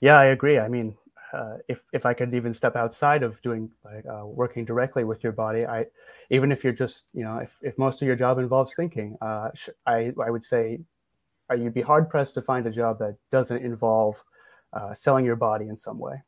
[0.00, 0.58] Yeah, I agree.
[0.58, 0.96] I mean,
[1.32, 5.22] uh, if if I could even step outside of doing like uh, working directly with
[5.22, 5.86] your body, I
[6.30, 9.50] even if you're just you know if, if most of your job involves thinking, uh,
[9.86, 10.80] I I would say
[11.48, 14.22] uh, you'd be hard pressed to find a job that doesn't involve
[14.76, 16.22] uh, selling your body in some way.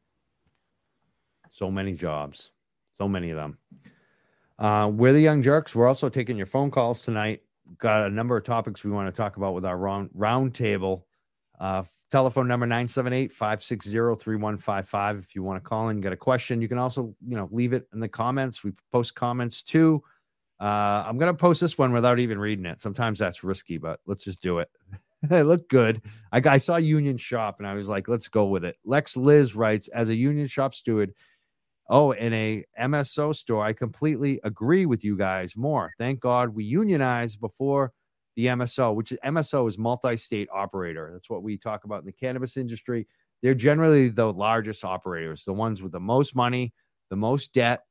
[1.51, 2.53] So many jobs,
[2.95, 3.59] so many of them.
[4.59, 5.75] Uh, we're the Young Jerks.
[5.75, 7.43] We're also taking your phone calls tonight.
[7.77, 11.07] Got a number of topics we want to talk about with our round, round table.
[11.61, 16.79] Uh, telephone number 978-560-3155 if you want to call in get a question you can
[16.79, 20.03] also you know leave it in the comments we post comments too
[20.61, 24.01] uh, i'm going to post this one without even reading it sometimes that's risky but
[24.07, 24.71] let's just do it
[25.31, 26.03] it look good.
[26.33, 28.77] I, I saw Union Shop and I was like, let's go with it.
[28.85, 31.13] Lex Liz writes, as a Union Shop steward,
[31.91, 35.91] oh, in a MSO store, I completely agree with you guys more.
[35.99, 37.93] Thank God we unionized before
[38.37, 41.11] the MSO, which is MSO is multi-state operator.
[41.13, 43.09] That's what we talk about in the cannabis industry.
[43.43, 46.73] They're generally the largest operators, the ones with the most money,
[47.11, 47.85] the most debt,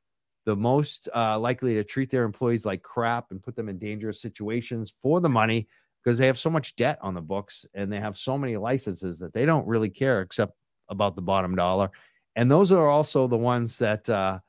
[0.46, 4.22] the most uh, likely to treat their employees like crap and put them in dangerous
[4.22, 5.68] situations for the money
[6.08, 9.20] because they have so much debt on the books and they have so many licenses
[9.20, 10.54] that they don't really care except
[10.88, 11.92] about the bottom dollar.
[12.38, 14.40] And those are also the ones that uh,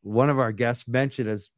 [0.00, 1.50] one of our guests mentioned as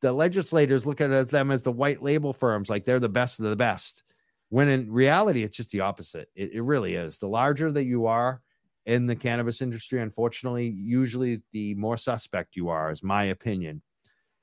[0.00, 3.46] the legislators look at them as the white label firms, like they're the best of
[3.46, 4.04] the best.
[4.50, 6.28] When in reality, it's just the opposite.
[6.36, 7.18] It, it really is.
[7.18, 8.42] The larger that you are
[8.84, 13.82] in the cannabis industry, unfortunately, usually the more suspect you are, is my opinion.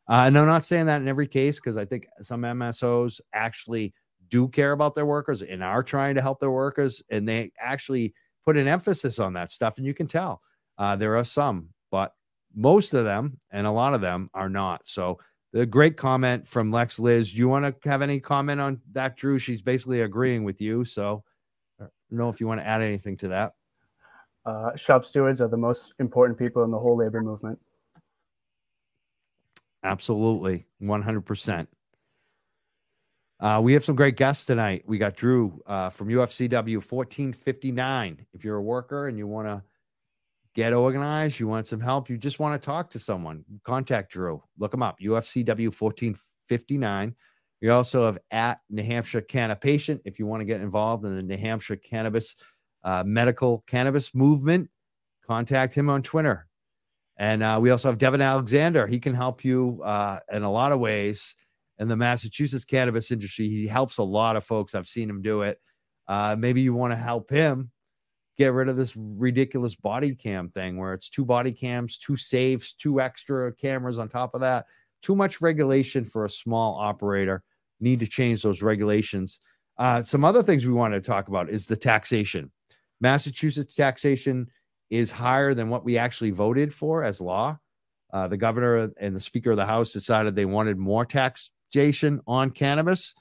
[0.08, 3.94] Uh, and I'm not saying that in every case because I think some MSOs actually
[4.30, 8.14] do care about their workers and are trying to help their workers, and they actually
[8.46, 9.78] put an emphasis on that stuff.
[9.78, 10.42] And you can tell
[10.78, 12.14] uh, there are some, but
[12.56, 14.88] most of them and a lot of them are not.
[14.88, 15.20] So
[15.54, 17.32] the great comment from Lex Liz.
[17.32, 19.38] Do you want to have any comment on that, Drew?
[19.38, 20.84] She's basically agreeing with you.
[20.84, 21.24] So
[21.80, 23.54] I don't know if you want to add anything to that.
[24.46, 27.60] Uh, shop stewards are the most important people in the whole labor movement.
[29.84, 30.66] Absolutely.
[30.82, 31.68] 100%.
[33.40, 34.84] Uh, we have some great guests tonight.
[34.86, 38.26] We got Drew uh, from UFCW 1459.
[38.34, 39.62] If you're a worker and you want to
[40.56, 44.42] get organized, you want some help, you just want to talk to someone, contact Drew.
[44.58, 47.16] Look him up, UFCW 1459.
[47.62, 51.18] We also have at New Hampshire Canna Patient if you want to get involved in
[51.18, 52.38] the New Hampshire cannabis
[52.84, 54.70] uh, medical cannabis movement.
[55.28, 56.48] Contact him on Twitter
[57.24, 58.86] and uh, we also have Devin Alexander.
[58.86, 61.38] He can help you uh, in a lot of ways
[61.80, 63.48] in the Massachusetts cannabis industry.
[63.48, 64.76] He helps a lot of folks.
[64.76, 65.58] I've seen him do it.
[66.10, 67.72] Uh, maybe you want to help him
[68.38, 72.74] get rid of this ridiculous body cam thing where it's two body cams, two safes,
[72.74, 74.66] two extra cameras on top of that.
[75.02, 77.42] Too much regulation for a small operator.
[77.80, 79.40] Need to change those regulations.
[79.78, 82.52] Uh, some other things we want to talk about is the taxation.
[83.00, 84.50] Massachusetts taxation
[84.94, 87.58] is higher than what we actually voted for as law.
[88.14, 92.52] Uh, the governor and the speaker of the house decided they wanted more taxation on
[92.52, 93.16] cannabis.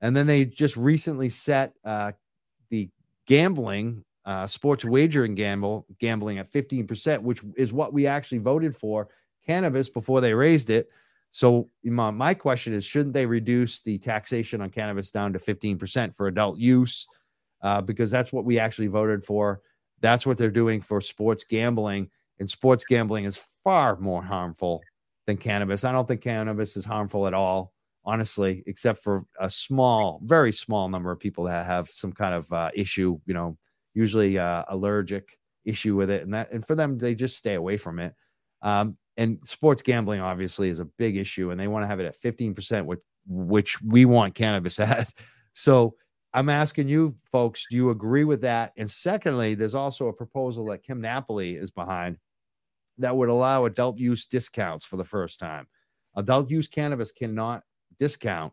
[0.00, 2.12] And then they just recently set uh,
[2.70, 2.88] the
[3.26, 9.08] gambling, uh, sports wagering gamble, gambling at 15%, which is what we actually voted for
[9.46, 10.88] cannabis before they raised it.
[11.30, 16.16] So my, my question is, shouldn't they reduce the taxation on cannabis down to 15%
[16.16, 17.06] for adult use?
[17.60, 19.60] Uh, because that's what we actually voted for.
[20.00, 22.10] That's what they're doing for sports gambling.
[22.38, 24.82] And sports gambling is far more harmful
[25.26, 25.84] than cannabis.
[25.84, 27.72] I don't think cannabis is harmful at all,
[28.04, 32.52] honestly, except for a small, very small number of people that have some kind of
[32.52, 33.58] uh, issue, you know,
[33.94, 36.22] usually uh, allergic issue with it.
[36.22, 38.14] And that, and for them, they just stay away from it.
[38.62, 42.06] Um, and sports gambling obviously is a big issue and they want to have it
[42.06, 45.12] at 15% which, which we want cannabis at
[45.52, 45.94] so
[46.34, 48.72] i'm asking you folks do you agree with that?
[48.76, 52.18] And secondly there's also a proposal that kim napoli is behind
[52.98, 55.68] that would allow adult use discounts for the first time.
[56.16, 57.62] Adult use cannabis cannot
[57.98, 58.52] discount.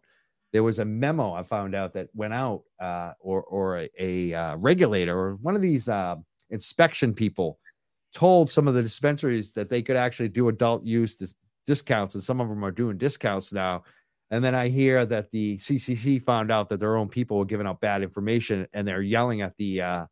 [0.53, 4.33] There was a memo i found out that went out uh, or, or a, a
[4.33, 6.15] uh, regulator or one of these uh,
[6.49, 7.59] inspection people
[8.13, 11.35] told some of the dispensaries that they could actually do adult use dis-
[11.65, 13.83] discounts, and some of them are doing discounts now.
[14.31, 17.67] And then I hear that the CCC found out that their own people were giving
[17.67, 20.05] out bad information, and they're yelling at the uh,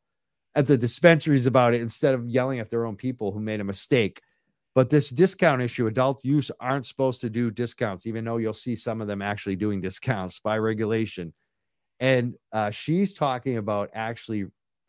[0.56, 3.64] at the dispensaries about it instead of yelling at their own people who made a
[3.64, 4.22] mistake.
[4.76, 8.76] But this discount issue, adult use aren't supposed to do discounts, even though you'll see
[8.76, 11.34] some of them actually doing discounts by regulation.
[12.00, 14.46] And uh, she's talking about actually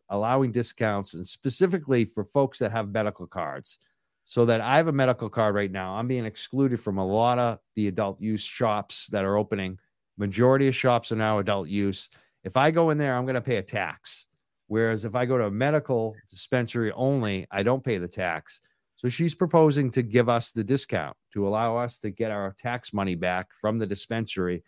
[0.08, 3.78] allowing discounts and specifically for folks that have medical cards.
[4.24, 5.94] So that I have a medical card right now.
[5.94, 9.78] I'm being excluded from a lot of the adult use shops that are opening.
[10.16, 12.08] Majority of shops are now adult use.
[12.42, 14.26] If I go in there, I'm going to pay a tax.
[14.66, 18.60] Whereas if I go to a medical dispensary only, I don't pay the tax.
[18.96, 22.94] So she's proposing to give us the discount to allow us to get our tax
[22.94, 24.62] money back from the dispensary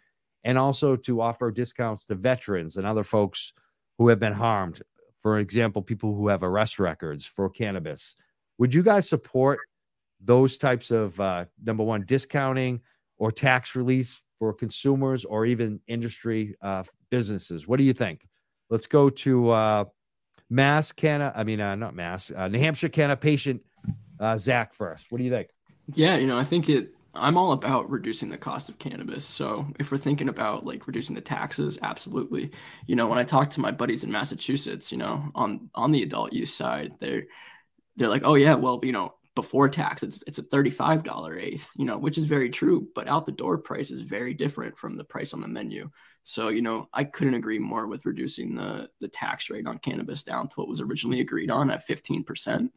[0.44, 3.54] and also to offer discounts to veterans and other folks
[3.96, 4.82] who have been harmed
[5.26, 8.14] for example, people who have arrest records for cannabis.
[8.58, 9.58] Would you guys support
[10.20, 12.80] those types of uh, number one discounting
[13.18, 17.66] or tax release for consumers or even industry uh, businesses?
[17.66, 18.26] What do you think?
[18.70, 19.84] Let's go to uh,
[20.50, 21.32] Mass Canna.
[21.34, 23.62] I mean, uh, not Mass, uh, New Hampshire Canna patient
[24.18, 25.10] uh, Zach first.
[25.10, 25.48] What do you think?
[25.94, 29.24] Yeah, you know, I think it I'm all about reducing the cost of cannabis.
[29.24, 32.50] So if we're thinking about like reducing the taxes, absolutely.
[32.86, 36.02] You know, when I talk to my buddies in Massachusetts, you know, on on the
[36.02, 37.24] adult use side, they're
[37.96, 41.70] they're like, oh yeah, well, you know, before tax, it's it's a thirty-five dollar eighth,
[41.76, 44.94] you know, which is very true, but out the door price is very different from
[44.94, 45.90] the price on the menu.
[46.24, 50.24] So, you know, I couldn't agree more with reducing the the tax rate on cannabis
[50.24, 52.72] down to what was originally agreed on at fifteen percent.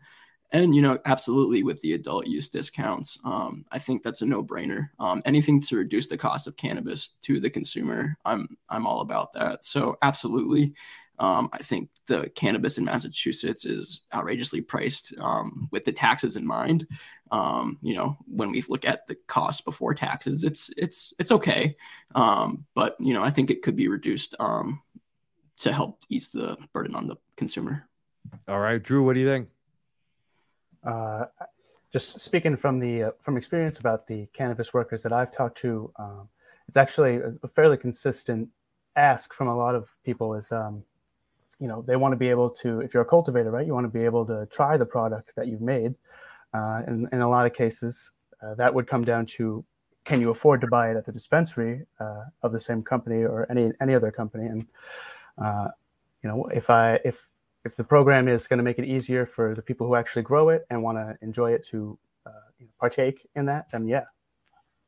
[0.51, 4.89] And you know absolutely with the adult use discounts um, i think that's a no-brainer.
[4.99, 9.31] Um, anything to reduce the cost of cannabis to the consumer i'm i'm all about
[9.33, 9.63] that.
[9.63, 10.73] So absolutely
[11.19, 16.45] um, i think the cannabis in massachusetts is outrageously priced um, with the taxes in
[16.45, 16.87] mind.
[17.31, 21.75] Um, you know when we look at the cost before taxes it's it's it's okay.
[22.15, 26.95] Um, but you know i think it could be reduced to help ease the burden
[26.95, 27.87] on the consumer.
[28.47, 29.49] All right drew what do you think?
[30.83, 31.25] Uh,
[31.91, 35.91] just speaking from the uh, from experience about the cannabis workers that I've talked to,
[35.97, 36.29] um,
[36.67, 38.49] it's actually a fairly consistent
[38.95, 40.83] ask from a lot of people is, um,
[41.59, 43.85] you know, they want to be able to, if you're a cultivator, right, you want
[43.85, 45.95] to be able to try the product that you've made.
[46.53, 49.65] Uh, and in a lot of cases, uh, that would come down to
[50.05, 53.45] can you afford to buy it at the dispensary uh, of the same company or
[53.51, 54.45] any any other company?
[54.47, 54.65] And
[55.37, 55.67] uh,
[56.23, 57.27] you know, if I if
[57.65, 60.49] if the program is going to make it easier for the people who actually grow
[60.49, 64.05] it and want to enjoy it to uh, partake in that, then yeah,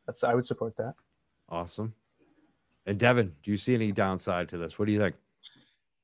[0.08, 0.96] that's I would support that.
[1.50, 1.94] Awesome.
[2.86, 4.80] And Devin, do you see any downside to this?
[4.80, 5.16] What do you think?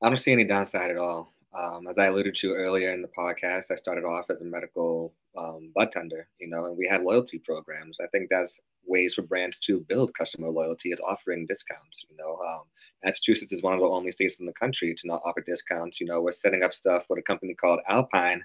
[0.02, 1.32] I don't see any downside at all.
[1.56, 5.12] Um, as I alluded to earlier in the podcast, I started off as a medical
[5.36, 7.98] um, bud tender, you know, and we had loyalty programs.
[8.02, 12.04] I think that's ways for brands to build customer loyalty is offering discounts.
[12.10, 12.62] You know, um,
[13.04, 16.00] Massachusetts is one of the only states in the country to not offer discounts.
[16.00, 18.42] You know, we're setting up stuff with a company called Alpine.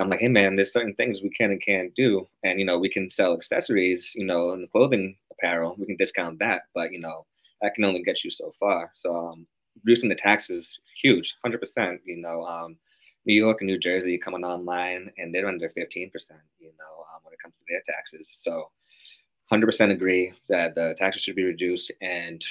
[0.00, 2.78] I'm like, hey man, there's certain things we can and can't do, and you know,
[2.78, 4.12] we can sell accessories.
[4.14, 7.26] You know, and clothing apparel, we can discount that, but you know,
[7.60, 8.92] that can only get you so far.
[8.94, 9.46] So um,
[9.84, 12.00] reducing the taxes huge, hundred percent.
[12.04, 12.76] You know, um,
[13.24, 16.40] New York and New Jersey coming online, and they're under fifteen percent.
[16.58, 18.28] You know, um, when it comes to their taxes.
[18.40, 18.70] So,
[19.50, 22.42] hundred percent agree that the taxes should be reduced, and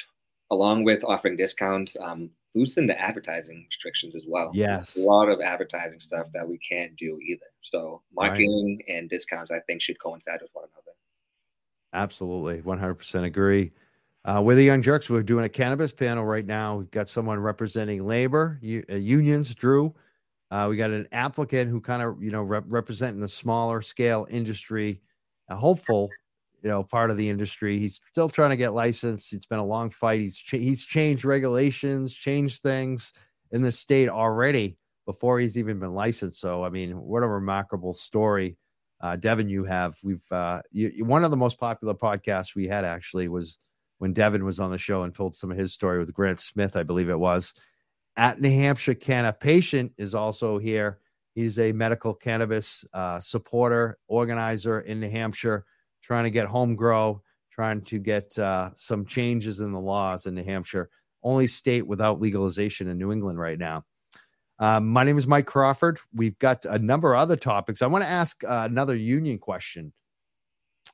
[0.51, 4.51] along with offering discounts, um, loosen the advertising restrictions as well.
[4.53, 4.97] Yes.
[4.97, 7.45] a lot of advertising stuff that we can't do either.
[7.61, 8.95] So marketing right.
[8.95, 10.91] and discounts, I think, should coincide with one another.
[11.93, 13.71] Absolutely, 100% agree.
[14.23, 15.09] Uh, we're the Young Jerks.
[15.09, 16.77] We're doing a cannabis panel right now.
[16.77, 19.95] We've got someone representing labor u- uh, unions, Drew.
[20.51, 24.27] Uh, we got an applicant who kind of, you know, rep- representing the smaller scale
[24.29, 25.01] industry,
[25.49, 26.09] a hopeful,
[26.61, 27.79] you know, part of the industry.
[27.79, 29.33] He's still trying to get licensed.
[29.33, 30.21] It's been a long fight.
[30.21, 33.13] He's ch- he's changed regulations, changed things
[33.51, 36.39] in the state already before he's even been licensed.
[36.39, 38.57] So, I mean, what a remarkable story
[39.01, 39.97] uh, Devin, you have.
[40.03, 43.57] We've uh, you, one of the most popular podcasts we had actually was
[44.01, 46.75] when Devin was on the show and told some of his story with Grant Smith,
[46.75, 47.53] I believe it was.
[48.17, 50.97] At New Hampshire Canna Patient is also here.
[51.35, 55.65] He's a medical cannabis uh, supporter, organizer in New Hampshire,
[56.01, 57.21] trying to get home grow,
[57.51, 60.89] trying to get uh, some changes in the laws in New Hampshire.
[61.21, 63.85] Only state without legalization in New England right now.
[64.57, 65.99] Um, my name is Mike Crawford.
[66.11, 67.83] We've got a number of other topics.
[67.83, 69.93] I want to ask uh, another union question.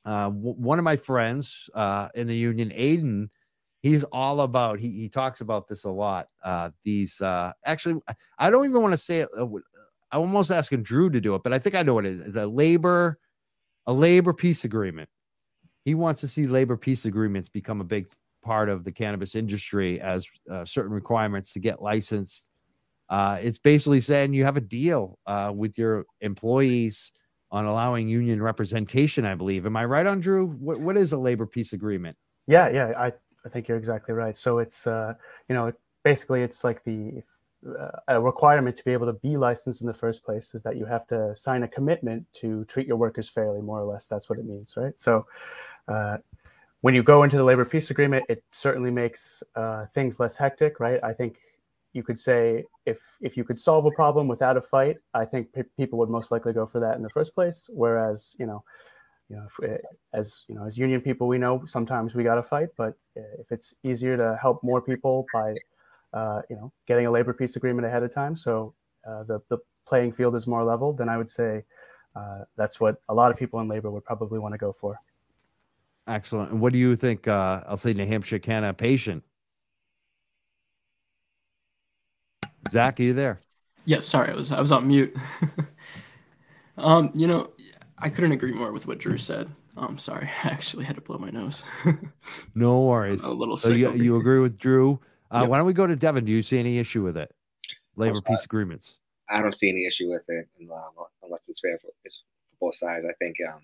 [0.08, 3.28] Uh, w- one of my friends uh, in the union, Aiden,
[3.82, 4.80] he's all about.
[4.80, 6.28] He he talks about this a lot.
[6.42, 8.00] Uh, these uh, actually,
[8.38, 9.28] I don't even want to say it.
[9.38, 9.44] Uh,
[10.10, 12.22] I'm almost asking Drew to do it, but I think I know what it is.
[12.22, 13.18] It's a labor,
[13.86, 15.10] a labor peace agreement.
[15.84, 18.08] He wants to see labor peace agreements become a big
[18.42, 20.26] part of the cannabis industry as
[20.64, 22.48] certain requirements to get licensed
[23.10, 25.18] it's basically saying you have a deal
[25.54, 27.12] with your employees
[27.50, 29.24] on allowing union representation.
[29.24, 29.66] I believe.
[29.66, 30.48] Am I right on Drew?
[30.48, 32.16] What what is a labor peace agreement?
[32.46, 33.12] Yeah, yeah, I
[33.44, 34.36] I think you're exactly right.
[34.36, 35.14] So it's uh,
[35.48, 35.72] you know
[36.04, 37.22] basically it's like the
[37.66, 40.76] uh, a requirement to be able to be licensed in the first place is that
[40.76, 44.06] you have to sign a commitment to treat your workers fairly, more or less.
[44.06, 44.98] That's what it means, right?
[44.98, 45.26] So.
[45.86, 46.18] Uh,
[46.80, 50.78] when you go into the labor peace agreement, it certainly makes uh, things less hectic,
[50.78, 51.02] right?
[51.02, 51.38] I think
[51.92, 55.52] you could say if if you could solve a problem without a fight, I think
[55.52, 57.68] p- people would most likely go for that in the first place.
[57.72, 58.62] Whereas you know,
[59.28, 59.80] you know, if,
[60.12, 63.50] as you know, as union people, we know sometimes we got to fight, but if
[63.50, 65.54] it's easier to help more people by
[66.12, 68.74] uh, you know getting a labor peace agreement ahead of time, so
[69.06, 71.64] uh, the the playing field is more level, then I would say
[72.14, 75.00] uh, that's what a lot of people in labor would probably want to go for.
[76.06, 76.52] Excellent.
[76.52, 77.28] And what do you think?
[77.28, 79.22] Uh, I'll say New Hampshire Canna patient
[82.70, 83.40] Zach, are you there?
[83.84, 85.16] Yes, sorry, I was I was on mute.
[86.76, 87.50] um, you know,
[87.98, 89.48] I couldn't agree more with what Drew said.
[89.76, 91.62] I'm um, sorry, I actually had to blow my nose.
[92.54, 93.22] no worries.
[93.22, 95.00] a little so you, you agree with Drew?
[95.30, 95.50] Uh, yep.
[95.50, 96.24] Why don't we go to Devin?
[96.24, 97.34] Do you see any issue with it?
[97.96, 98.98] Labor peace agreements.
[99.28, 102.76] I don't see any issue with it um, unless it's fair for, it's for both
[102.76, 103.04] sides.
[103.04, 103.60] I think um,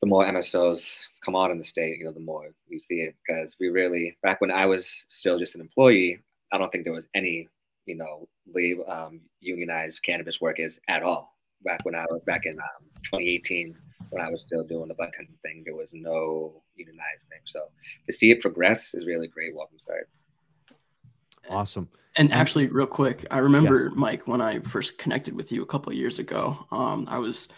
[0.00, 3.14] the more MSOs come on in the state, you know, the more you see it.
[3.26, 6.20] Because we really, back when I was still just an employee,
[6.52, 7.48] I don't think there was any
[7.86, 11.36] you know, leave um, unionized cannabis workers at all.
[11.64, 13.76] Back when I was back in um, 2018,
[14.10, 17.40] when I was still doing the button thing, there was no unionized thing.
[17.44, 17.66] So
[18.06, 19.54] to see it progress is really great.
[19.54, 20.02] Welcome, sorry.
[21.48, 21.88] Awesome.
[22.16, 23.92] And actually, real quick, I remember yes.
[23.96, 26.66] Mike when I first connected with you a couple of years ago.
[26.72, 27.48] Um, I was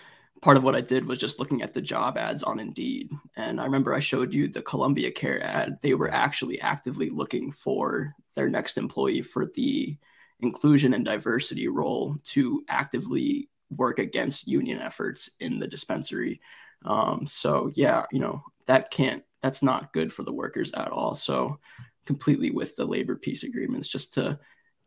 [0.42, 3.10] part of what I did was just looking at the job ads on Indeed.
[3.36, 5.78] And I remember I showed you the Columbia Care ad.
[5.80, 9.96] They were actually actively looking for their next employee for the
[10.40, 16.40] inclusion and diversity role to actively work against union efforts in the dispensary.
[16.84, 21.14] Um, so yeah, you know that can't that's not good for the workers at all.
[21.14, 21.58] So
[22.06, 24.38] completely with the labor peace agreements, just to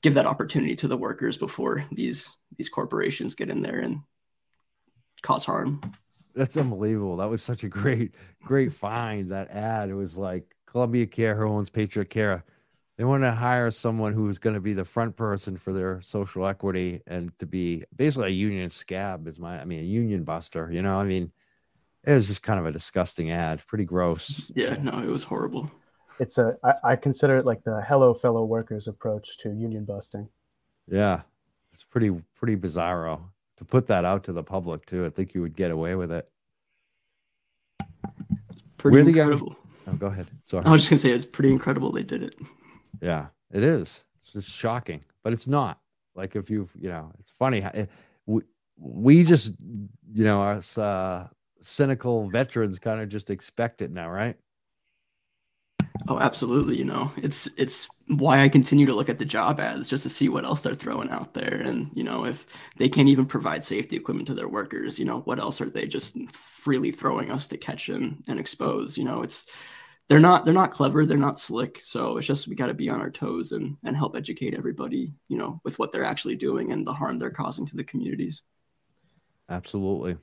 [0.02, 4.02] give that opportunity to the workers before these these corporations get in there and
[5.22, 5.82] cause harm.
[6.34, 7.18] That's unbelievable.
[7.18, 9.32] That was such a great, great find.
[9.32, 9.90] That ad.
[9.90, 12.46] It was like Columbia Care, who owns Patriot Care
[12.98, 16.46] they want to hire someone who's going to be the front person for their social
[16.46, 20.70] equity and to be basically a union scab is my i mean a union buster
[20.72, 21.32] you know i mean
[22.04, 24.52] it was just kind of a disgusting ad pretty gross.
[24.56, 25.72] Yeah no it was horrible.
[26.20, 30.30] It's a I, I consider it like the hello fellow workers approach to union busting.
[30.88, 31.22] Yeah
[31.72, 33.22] it's pretty pretty bizarro
[33.58, 35.06] to put that out to the public too.
[35.06, 36.30] I think you would get away with it.
[38.78, 39.56] Pretty We're incredible.
[39.86, 39.92] The guy...
[39.92, 40.28] oh, go ahead.
[40.44, 40.66] Sorry.
[40.66, 42.36] I was just gonna say it's pretty incredible they did it
[43.02, 44.04] yeah, it is.
[44.16, 45.80] It's just shocking, but it's not.
[46.16, 47.64] Like if you've, you know, it's funny.
[47.64, 47.86] Eh,
[48.26, 48.42] we,
[48.78, 49.54] we just,
[50.14, 51.28] you know, us uh,
[51.62, 54.36] cynical veterans kind of just expect it now, right?
[56.08, 56.78] Oh, absolutely.
[56.78, 60.10] You know, it's it's why I continue to look at the job ads just to
[60.10, 61.62] see what else they're throwing out there.
[61.64, 62.46] And you know, if
[62.78, 65.86] they can't even provide safety equipment to their workers, you know, what else are they
[65.86, 68.98] just freely throwing us to catch and, and expose?
[68.98, 69.46] You know, it's
[70.12, 72.90] they're not they're not clever they're not slick so it's just we got to be
[72.90, 76.74] on our toes and and help educate everybody you know with what they're actually doing
[76.74, 78.42] and the harm they're causing to the communities.
[79.48, 80.18] Absolutely.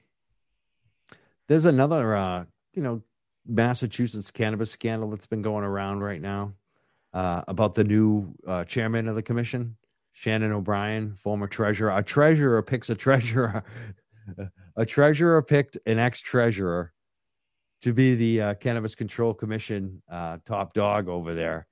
[1.46, 3.02] There's another uh you know
[3.46, 6.52] massachusetts cannabis scandal that's been going around right now
[7.14, 9.74] uh about the new uh chairman of the commission
[10.12, 11.96] shannon o'brien former treasurer.
[11.96, 13.64] A treasurer picks a treasurer
[14.76, 16.92] a treasurer picked an ex-treasurer
[17.80, 21.66] to be the uh, Cannabis Control Commission uh, top dog over there.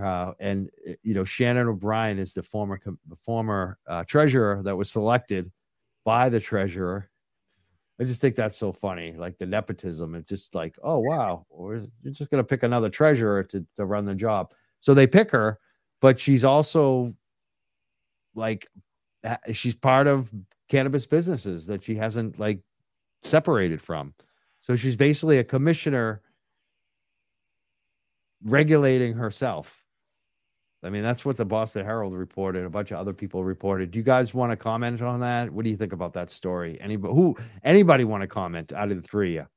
[0.00, 4.76] Uh, and uh, you know Shannon O'Brien is the former the former uh, treasurer that
[4.76, 5.50] was selected
[6.04, 7.10] by the treasurer.
[8.00, 10.14] I just think that's so funny, like the nepotism.
[10.14, 14.04] It's just like, oh wow, or you're just gonna pick another treasurer to to run
[14.04, 14.52] the job.
[14.78, 15.58] So they pick her,
[16.00, 17.12] but she's also
[18.36, 18.68] like
[19.52, 20.32] she's part of
[20.68, 22.60] cannabis businesses that she hasn't like
[23.22, 24.14] separated from.
[24.68, 26.20] So she's basically a commissioner
[28.44, 29.82] regulating herself.
[30.82, 32.64] I mean, that's what the Boston Herald reported.
[32.64, 33.90] A bunch of other people reported.
[33.90, 35.50] Do you guys want to comment on that?
[35.50, 36.78] What do you think about that story?
[36.82, 39.38] Anybody who anybody want to comment out of the three?
[39.38, 39.48] of you?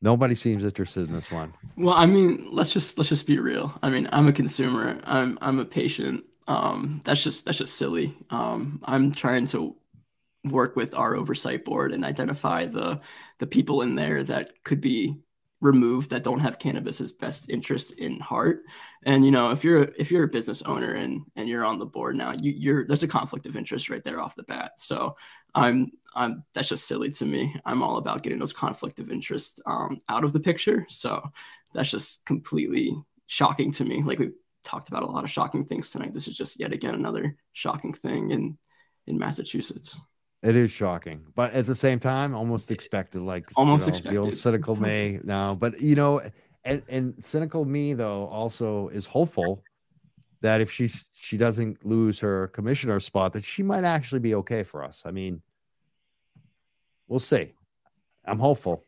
[0.00, 1.52] Nobody seems interested in this one.
[1.76, 3.78] Well, I mean, let's just let's just be real.
[3.82, 4.98] I mean, I'm a consumer.
[5.04, 6.24] I'm I'm a patient.
[6.48, 8.16] Um, that's just that's just silly.
[8.30, 9.76] Um, I'm trying to
[10.44, 13.00] work with our oversight board and identify the
[13.38, 15.16] the people in there that could be
[15.60, 18.64] removed that don't have cannabis's best interest in heart.
[19.04, 21.86] And you know if you're if you're a business owner and and you're on the
[21.86, 24.72] board now you, you're there's a conflict of interest right there off the bat.
[24.76, 25.16] So
[25.54, 27.56] i'm i'm that's just silly to me.
[27.64, 30.86] I'm all about getting those conflict of interest um, out of the picture.
[30.90, 31.22] So
[31.72, 32.94] that's just completely
[33.26, 34.02] shocking to me.
[34.02, 34.32] Like we
[34.64, 36.12] talked about a lot of shocking things tonight.
[36.12, 38.58] This is just yet again another shocking thing in
[39.06, 39.98] in massachusetts
[40.44, 43.22] it is shocking, but at the same time, almost expected.
[43.22, 44.12] Like almost you know, expected.
[44.12, 46.20] The old cynical me now, but you know,
[46.64, 49.64] and, and cynical me though also is hopeful
[50.42, 54.62] that if she she doesn't lose her commissioner spot, that she might actually be okay
[54.62, 55.04] for us.
[55.06, 55.40] I mean,
[57.08, 57.54] we'll see.
[58.26, 58.82] I'm hopeful.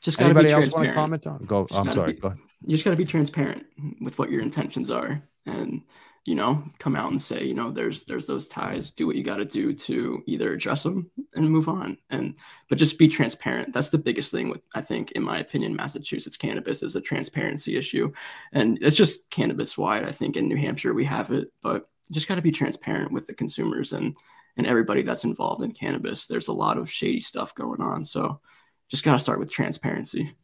[0.00, 1.44] Just anybody else want to comment on?
[1.44, 1.66] Go.
[1.66, 2.14] Just I'm sorry.
[2.14, 2.40] Be, go ahead.
[2.66, 3.64] You just got to be transparent
[4.00, 5.82] with what your intentions are, and
[6.28, 9.22] you know come out and say you know there's there's those ties do what you
[9.22, 11.96] got to do to either address them and move on.
[12.10, 12.34] And
[12.68, 13.72] but just be transparent.
[13.72, 17.78] That's the biggest thing with i think in my opinion massachusetts cannabis is a transparency
[17.78, 18.12] issue.
[18.52, 22.28] And it's just cannabis wide i think in new hampshire we have it but just
[22.28, 24.14] got to be transparent with the consumers and
[24.58, 26.26] and everybody that's involved in cannabis.
[26.26, 28.40] There's a lot of shady stuff going on so
[28.88, 30.34] just got to start with transparency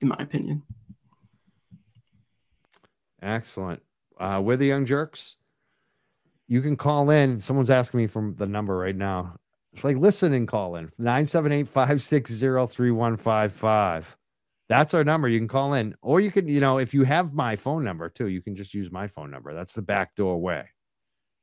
[0.00, 0.64] in my opinion.
[3.22, 3.80] Excellent
[4.20, 5.36] uh, we're the Young Jerks.
[6.46, 7.40] You can call in.
[7.40, 9.36] Someone's asking me from the number right now.
[9.72, 14.16] It's like listen and call in 978 560 3155.
[14.68, 15.28] That's our number.
[15.28, 18.08] You can call in, or you can, you know, if you have my phone number
[18.08, 19.52] too, you can just use my phone number.
[19.54, 20.64] That's the back door way.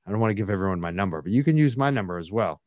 [0.05, 2.31] I don't want to give everyone my number, but you can use my number as
[2.31, 2.61] well.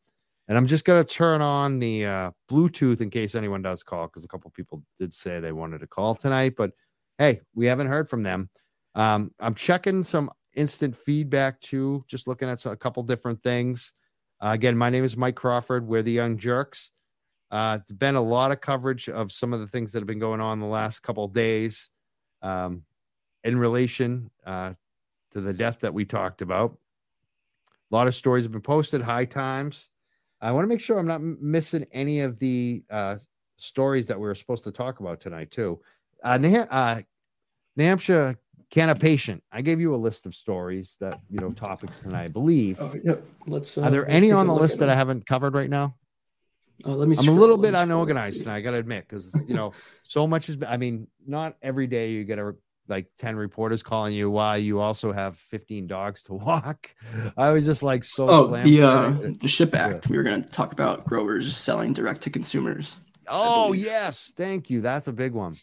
[0.48, 4.06] And I'm just going to turn on the uh, Bluetooth in case anyone does call,
[4.06, 6.54] because a couple people did say they wanted to call tonight.
[6.56, 6.72] But
[7.18, 8.50] hey, we haven't heard from them.
[8.94, 13.94] Um, I'm checking some instant feedback too, just looking at a couple different things.
[14.40, 15.86] Uh, again, my name is Mike Crawford.
[15.86, 16.92] We're the Young Jerks.
[17.50, 20.18] Uh, it's been a lot of coverage of some of the things that have been
[20.18, 21.90] going on the last couple days
[22.42, 22.82] um,
[23.44, 24.72] in relation uh,
[25.32, 26.76] to the death that we talked about.
[27.90, 29.88] A lot of stories have been posted, high times.
[30.40, 33.16] I want to make sure I'm not missing any of the uh,
[33.56, 35.80] stories that we were supposed to talk about tonight, too.
[36.22, 37.00] Uh, New, uh,
[37.76, 38.38] Hampshire
[38.70, 39.42] Canna Patient?
[39.50, 42.24] I gave you a list of stories that you know topics tonight.
[42.24, 42.78] I believe.
[42.80, 43.24] Oh, yep.
[43.46, 43.76] Let's.
[43.76, 45.96] Uh, Are there any on the list that I haven't covered right now?
[46.84, 47.16] Uh, let me.
[47.18, 50.48] I'm a little bit unorganized, and I got to admit, because you know, so much
[50.48, 50.58] is.
[50.66, 52.54] I mean, not every day you get a
[52.88, 56.92] like 10 reporters calling you why you also have 15 dogs to walk.
[57.36, 59.10] I was just like so oh, the uh,
[59.40, 60.06] the ship act.
[60.06, 60.10] Yeah.
[60.10, 62.96] We were going to talk about growers selling direct to consumers.
[63.28, 64.32] Oh, yes.
[64.36, 64.80] Thank you.
[64.80, 65.56] That's a big one.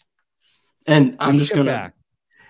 [0.88, 1.91] And the I'm just going to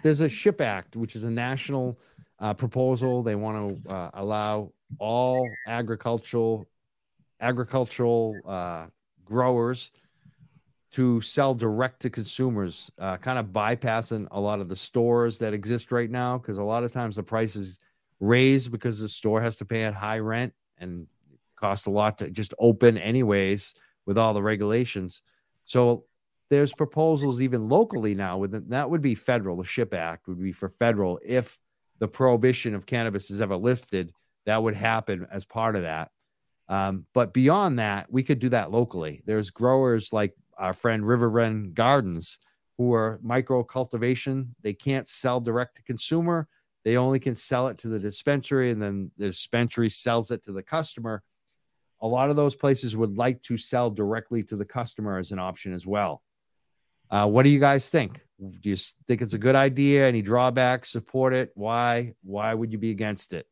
[0.04, 1.98] there's a ship act which is a national
[2.40, 3.24] uh, proposal.
[3.24, 6.68] They want to uh, allow all agricultural
[7.40, 8.88] agricultural uh,
[9.24, 9.92] growers
[10.92, 15.54] to sell direct to consumers uh, kind of bypassing a lot of the stores that
[15.54, 17.80] exist right now because a lot of times the prices
[18.20, 21.08] raise because the store has to pay a high rent and
[21.56, 23.76] cost a lot to just open anyways
[24.06, 25.22] with all the regulations.
[25.66, 26.06] So
[26.50, 30.52] there's proposals even locally now with that would be federal the ship act would be
[30.52, 31.58] for federal if
[32.00, 34.12] the prohibition of cannabis is ever lifted
[34.46, 36.12] that would happen as part of that
[36.70, 41.30] um, but beyond that we could do that locally there's growers like our friend river
[41.30, 42.40] run gardens
[42.78, 44.56] who are micro cultivation.
[44.62, 46.48] They can't sell direct to consumer.
[46.86, 50.52] They only can sell it to the dispensary, and then the dispensary sells it to
[50.52, 51.24] the customer.
[52.02, 55.40] A lot of those places would like to sell directly to the customer as an
[55.40, 56.22] option as well.
[57.10, 58.20] Uh, what do you guys think?
[58.40, 58.76] Do you
[59.08, 60.08] think it's a good idea?
[60.08, 60.90] Any drawbacks?
[60.90, 61.52] Support it?
[61.56, 62.14] Why?
[62.24, 63.48] Why would you be against it?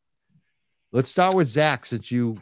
[0.92, 2.42] Let's start with Zach, since you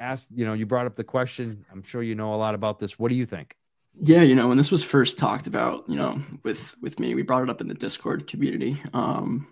[0.00, 1.64] asked, you know, you brought up the question.
[1.72, 2.98] I'm sure you know a lot about this.
[2.98, 3.56] What do you think?
[4.00, 7.22] Yeah, you know, when this was first talked about, you know, with with me, we
[7.22, 8.80] brought it up in the Discord community.
[8.92, 9.48] Um,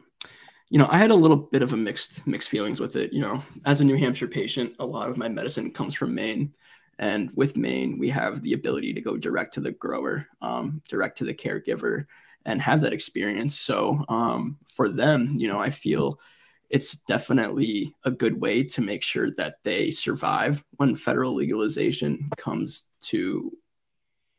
[0.70, 3.12] you know, I had a little bit of a mixed mixed feelings with it.
[3.12, 6.52] You know, as a New Hampshire patient, a lot of my medicine comes from Maine.
[6.98, 11.18] And with Maine, we have the ability to go direct to the grower, um, direct
[11.18, 12.06] to the caregiver,
[12.44, 13.58] and have that experience.
[13.58, 16.20] So um, for them, you know, I feel
[16.70, 22.84] it's definitely a good way to make sure that they survive when federal legalization comes
[23.02, 23.52] to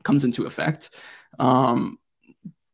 [0.04, 0.92] comes into effect.
[1.40, 2.00] Um,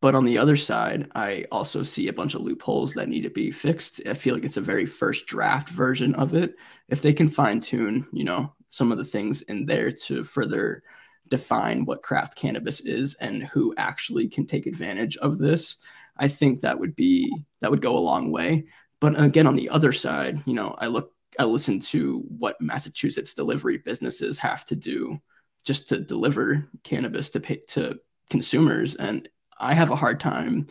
[0.01, 3.29] but on the other side, I also see a bunch of loopholes that need to
[3.29, 4.01] be fixed.
[4.05, 6.55] I feel like it's a very first draft version of it.
[6.89, 10.81] If they can fine tune, you know, some of the things in there to further
[11.29, 15.75] define what craft cannabis is and who actually can take advantage of this,
[16.17, 18.65] I think that would be that would go a long way.
[18.99, 23.35] But again, on the other side, you know, I look I listen to what Massachusetts
[23.35, 25.19] delivery businesses have to do
[25.63, 27.99] just to deliver cannabis to pay, to
[28.31, 30.65] consumers and I have a hard time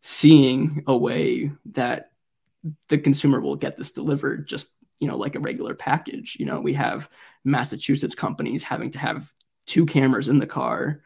[0.00, 2.12] seeing a way that
[2.88, 4.70] the consumer will get this delivered just
[5.00, 6.36] you know like a regular package.
[6.38, 7.08] You know we have
[7.44, 9.32] massachusetts companies having to have
[9.66, 11.02] two cameras in the car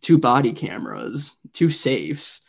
[0.00, 2.40] two body cameras two safes.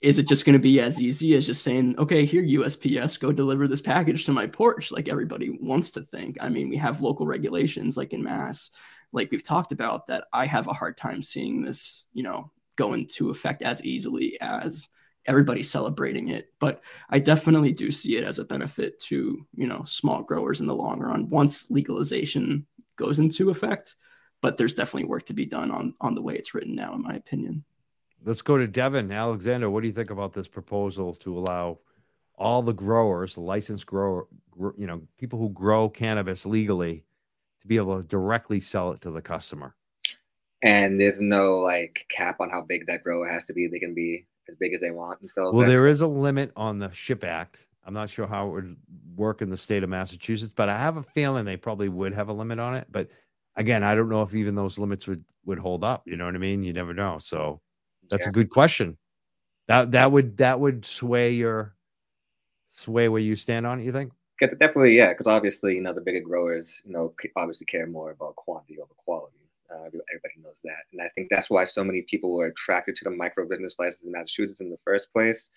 [0.00, 3.32] Is it just going to be as easy as just saying okay here usps go
[3.32, 6.38] deliver this package to my porch like everybody wants to think.
[6.40, 8.70] I mean we have local regulations like in mass
[9.12, 12.94] like we've talked about that i have a hard time seeing this you know go
[12.94, 14.88] into effect as easily as
[15.26, 19.82] everybody celebrating it but i definitely do see it as a benefit to you know
[19.84, 22.66] small growers in the long run once legalization
[22.96, 23.96] goes into effect
[24.40, 27.02] but there's definitely work to be done on on the way it's written now in
[27.02, 27.64] my opinion.
[28.22, 29.10] Let's go to devin.
[29.10, 31.78] Alexander what do you think about this proposal to allow
[32.34, 34.26] all the growers licensed grower
[34.76, 37.04] you know people who grow cannabis legally
[37.60, 39.74] to be able to directly sell it to the customer?
[40.62, 43.66] And there's no like cap on how big that grower has to be.
[43.66, 45.20] They can be as big as they want.
[45.20, 47.66] And so, well, there is a limit on the SHIP Act.
[47.84, 48.76] I'm not sure how it would
[49.16, 52.28] work in the state of Massachusetts, but I have a feeling they probably would have
[52.28, 52.86] a limit on it.
[52.90, 53.08] But
[53.56, 56.02] again, I don't know if even those limits would would hold up.
[56.06, 56.62] You know what I mean?
[56.62, 57.18] You never know.
[57.18, 57.60] So
[58.10, 58.30] that's yeah.
[58.30, 58.96] a good question.
[59.68, 61.74] That that would that would sway your
[62.70, 63.84] sway where you stand on it.
[63.84, 64.12] You think?
[64.40, 65.08] Definitely, yeah.
[65.10, 68.92] Because obviously, you know, the bigger growers, you know, obviously care more about quantity over
[68.96, 69.36] quality.
[69.72, 70.84] Uh, everybody knows that.
[70.92, 74.02] And I think that's why so many people were attracted to the micro business license
[74.02, 75.50] in Massachusetts in the first place.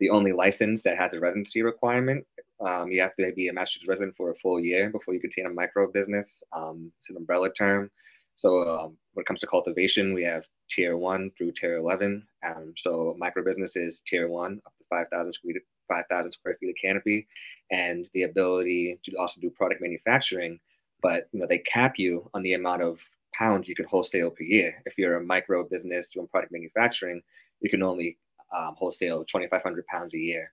[0.00, 2.24] The only license that has a residency requirement.
[2.60, 5.30] Um, you have to be a Massachusetts resident for a full year before you can
[5.30, 6.42] obtain a micro business.
[6.52, 7.90] Um, it's an umbrella term.
[8.36, 12.26] So um, when it comes to cultivation, we have tier one through tier 11.
[12.46, 15.54] Um, so micro business is tier one up to 5,000 square,
[15.88, 17.26] 5,000 square feet of canopy
[17.70, 20.60] and the ability to also do product manufacturing.
[21.02, 22.98] But you know they cap you on the amount of
[23.38, 24.82] pounds you can wholesale per year.
[24.84, 27.22] If you're a micro business doing product manufacturing,
[27.60, 28.18] you can only
[28.56, 30.52] um, wholesale 2,500 pounds a year.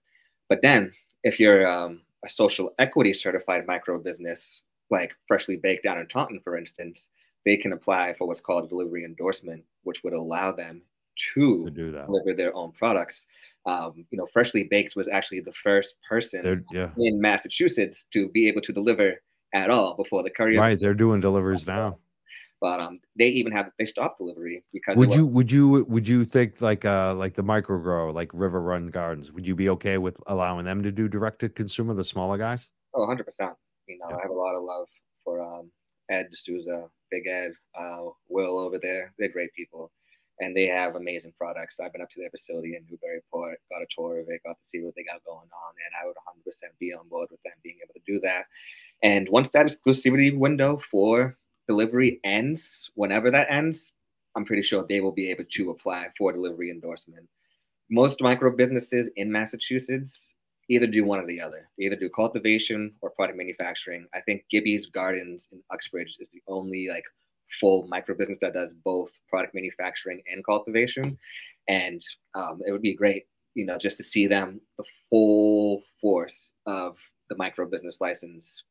[0.49, 0.91] But then,
[1.23, 4.61] if you're um, a social equity certified micro business,
[4.91, 7.09] like Freshly Baked down in Taunton, for instance,
[7.45, 10.81] they can apply for what's called a delivery endorsement, which would allow them
[11.33, 12.05] to, to do that.
[12.05, 13.25] deliver their own products.
[13.65, 16.91] Um, you know, Freshly Baked was actually the first person yeah.
[16.97, 19.15] in Massachusetts to be able to deliver
[19.55, 20.59] at all before the courier.
[20.59, 21.97] Right, they're doing deliveries now
[22.61, 26.25] but um, they even have they stopped delivery because would you would you would you
[26.25, 29.97] think like uh like the micro grow like River Run Gardens would you be okay
[29.97, 32.71] with allowing them to do direct to consumer the smaller guys?
[32.93, 33.53] Oh, 100 percent.
[33.87, 34.17] You know, yeah.
[34.17, 34.87] I have a lot of love
[35.23, 35.71] for um
[36.09, 39.13] Ed D'Souza, Big Ed, uh, Will over there.
[39.17, 39.91] They're great people,
[40.39, 41.77] and they have amazing products.
[41.79, 44.69] I've been up to their facility in Newburyport, got a tour of it, got to
[44.69, 47.41] see what they got going on, and I would 100 percent be on board with
[47.43, 48.45] them being able to do that.
[49.03, 51.37] And once that exclusivity window for
[51.67, 53.91] delivery ends, whenever that ends,
[54.35, 57.27] I'm pretty sure they will be able to apply for delivery endorsement.
[57.89, 60.33] Most micro businesses in Massachusetts
[60.69, 61.69] either do one or the other.
[61.77, 64.07] They either do cultivation or product manufacturing.
[64.13, 67.03] I think Gibby's Gardens in Uxbridge is the only like
[67.59, 71.17] full micro business that does both product manufacturing and cultivation.
[71.67, 72.01] And
[72.33, 76.97] um, it would be great, you know, just to see them the full force of
[77.29, 78.63] the micro business license,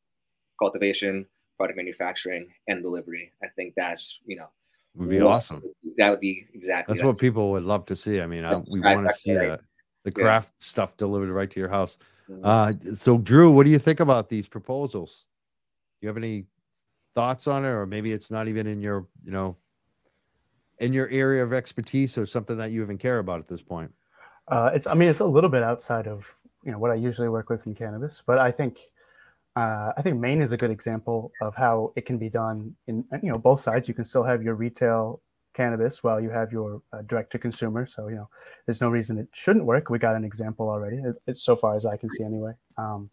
[0.59, 1.25] cultivation,
[1.57, 3.31] product manufacturing and delivery.
[3.43, 4.49] I think that's you know
[4.95, 5.61] would be awesome.
[5.97, 6.93] that would be exactly.
[6.93, 8.21] That's what people would love to see.
[8.21, 9.61] I mean, I, we want to see that
[10.03, 10.23] the Yeah.
[10.23, 11.97] craft stuff delivered right to your house.
[12.29, 12.39] Mhm.
[12.43, 15.27] Uh, so, Drew, what do you think about these proposals?
[15.99, 16.45] Do you have any
[17.13, 19.57] thoughts on it, or maybe it's not even in your, you know,
[20.79, 23.93] in your area of expertise, or something that you even care about at this point?
[24.47, 26.33] Uh, it's, I mean, it's a little bit outside of
[26.63, 28.79] you know what I usually work with in cannabis, but I think
[29.55, 33.05] uh, I think Maine is a good example of how it can be done in
[33.23, 33.87] you know both sides.
[33.87, 35.21] You can still have your retail
[35.53, 37.85] cannabis while you have your uh, direct to consumer.
[37.87, 38.29] So you know,
[38.67, 39.89] there's no reason it shouldn't work.
[39.89, 40.97] We got an example already.
[40.97, 42.53] It- It's so far as I can see anyway.
[42.77, 43.11] Um,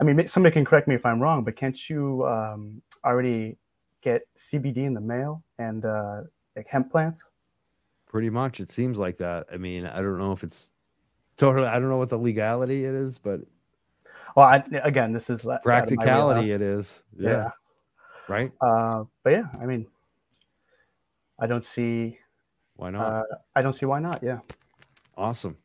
[0.00, 3.58] I mean, somebody can correct me if I'm wrong, but can't you um, already
[4.02, 6.22] get CBD in the mail and uh,
[6.56, 7.30] like hemp plants?
[8.08, 9.46] Pretty much, it seems like that.
[9.52, 10.72] I mean, I don't know if it's
[11.36, 11.68] totally.
[11.68, 13.40] I don't know what the legality it is, but
[14.34, 17.04] Well, I, again, this is la- out of my practicality it is.
[17.16, 17.50] Yeah, yeah.
[18.28, 18.52] right.
[18.60, 19.86] Uh, but yeah, I mean,
[21.38, 22.18] I don't see,
[22.76, 23.00] Why not?
[23.00, 23.22] uh,
[23.54, 24.22] I don't see why not.
[24.22, 24.40] Yeah.
[25.16, 25.56] Awesome.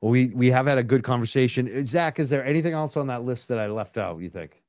[0.00, 1.70] Well, we we have had a good conversation.
[1.74, 4.20] Uh, Zach, is there anything else on that list that I left out?
[4.20, 4.62] You think?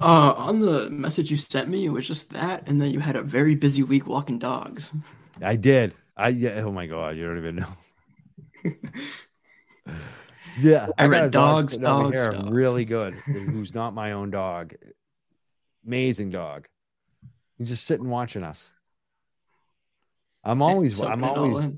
[0.00, 3.16] Uh, on the message you sent me, it was just that, and then you had
[3.16, 4.90] a very busy week walking dogs.
[5.40, 5.94] I did.
[6.16, 6.62] I yeah.
[6.64, 8.72] Oh my god, you don't even know.
[10.58, 12.52] Yeah, I got read a dog dogs, sitting over dogs, here, dogs.
[12.52, 13.14] really good.
[13.14, 14.74] Who's not my own dog?
[15.86, 16.68] Amazing dog.
[17.58, 18.74] He's just sitting watching us.
[20.42, 20.96] I'm always.
[20.96, 21.70] Soaking I'm always.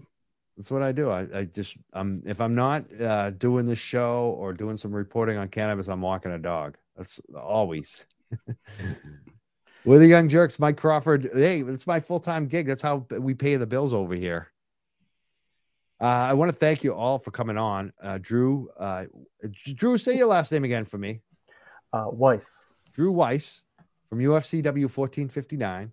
[0.57, 1.11] That's what I do.
[1.11, 1.77] I, I just.
[1.93, 2.23] I'm.
[2.27, 6.33] If I'm not uh, doing this show or doing some reporting on cannabis, I'm walking
[6.33, 6.77] a dog.
[6.97, 8.07] That's always.
[9.85, 11.31] We're the Young Jerks, Mike Crawford.
[11.33, 12.67] Hey, it's my full time gig.
[12.67, 14.49] That's how we pay the bills over here.
[16.01, 17.93] Uh, I want to thank you all for coming on.
[18.03, 19.07] Uh, Drew, uh,
[19.51, 21.23] Drew, say your last name again for me.
[21.93, 22.59] Uh, Weisse.
[22.93, 23.63] Drew Weisse
[24.09, 25.93] from UFCW 1459.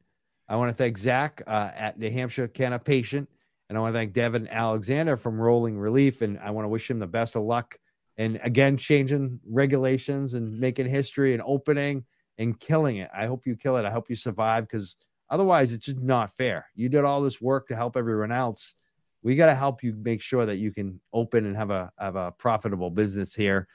[0.49, 3.29] I want to thank Zach uh, at New Hampshire Canna Patient.
[3.69, 6.21] And I want to thank Devin Alexander from Rolling Releaf.
[6.21, 7.77] And I want to wish him the best of luck.
[8.17, 12.05] And again, changing regulations and making history and opening
[12.37, 13.09] and killing it.
[13.15, 13.85] I hope you kill it.
[13.85, 14.97] I hope you survive because
[15.29, 16.67] otherwise it's just not fair.
[16.75, 18.75] You did all this work to help everyone else.
[19.23, 22.15] We got to help you make sure that you can open and have a have
[22.15, 23.67] a profitable business here.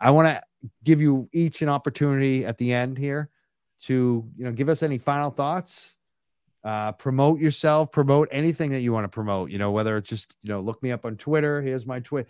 [0.00, 0.40] I want to
[0.84, 3.28] give you each an opportunity at the end here
[3.82, 5.98] to you know give us any final thoughts.
[6.64, 10.36] Uh promote yourself promote anything that you want to promote you know whether it's just
[10.42, 11.60] you know look me up on twitter.
[11.60, 12.26] Here's my tweet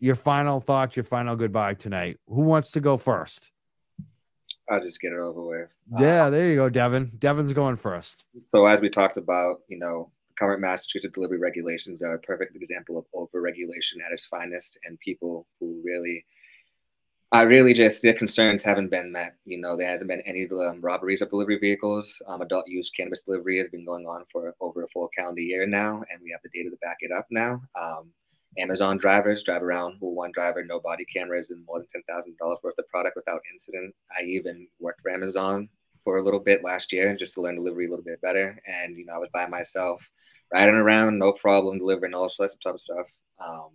[0.00, 2.16] your final thoughts your final goodbye tonight.
[2.28, 3.50] Who wants to go first?
[4.70, 5.74] I'll just get it over with.
[5.98, 7.12] yeah there you go devin.
[7.18, 8.24] Devin's going first.
[8.46, 12.98] So as we talked about, you know, current Massachusetts delivery regulations are a perfect example
[12.98, 16.24] of over-regulation at its finest, and people who really,
[17.32, 19.34] I really just their concerns haven't been met.
[19.44, 22.22] You know, there hasn't been any um, robberies of delivery vehicles.
[22.26, 25.66] Um, adult use cannabis delivery has been going on for over a full calendar year
[25.66, 27.60] now, and we have the data to back it up now.
[27.80, 28.12] Um,
[28.56, 32.36] Amazon drivers drive around with one driver, no body cameras, and more than ten thousand
[32.38, 33.94] dollars worth of product without incident.
[34.18, 35.68] I even worked for Amazon
[36.02, 38.56] for a little bit last year just to learn delivery a little bit better.
[38.66, 40.02] And you know, I was by myself,
[40.52, 43.06] riding around, no problem, delivering all sorts of type of stuff.
[43.44, 43.70] Um,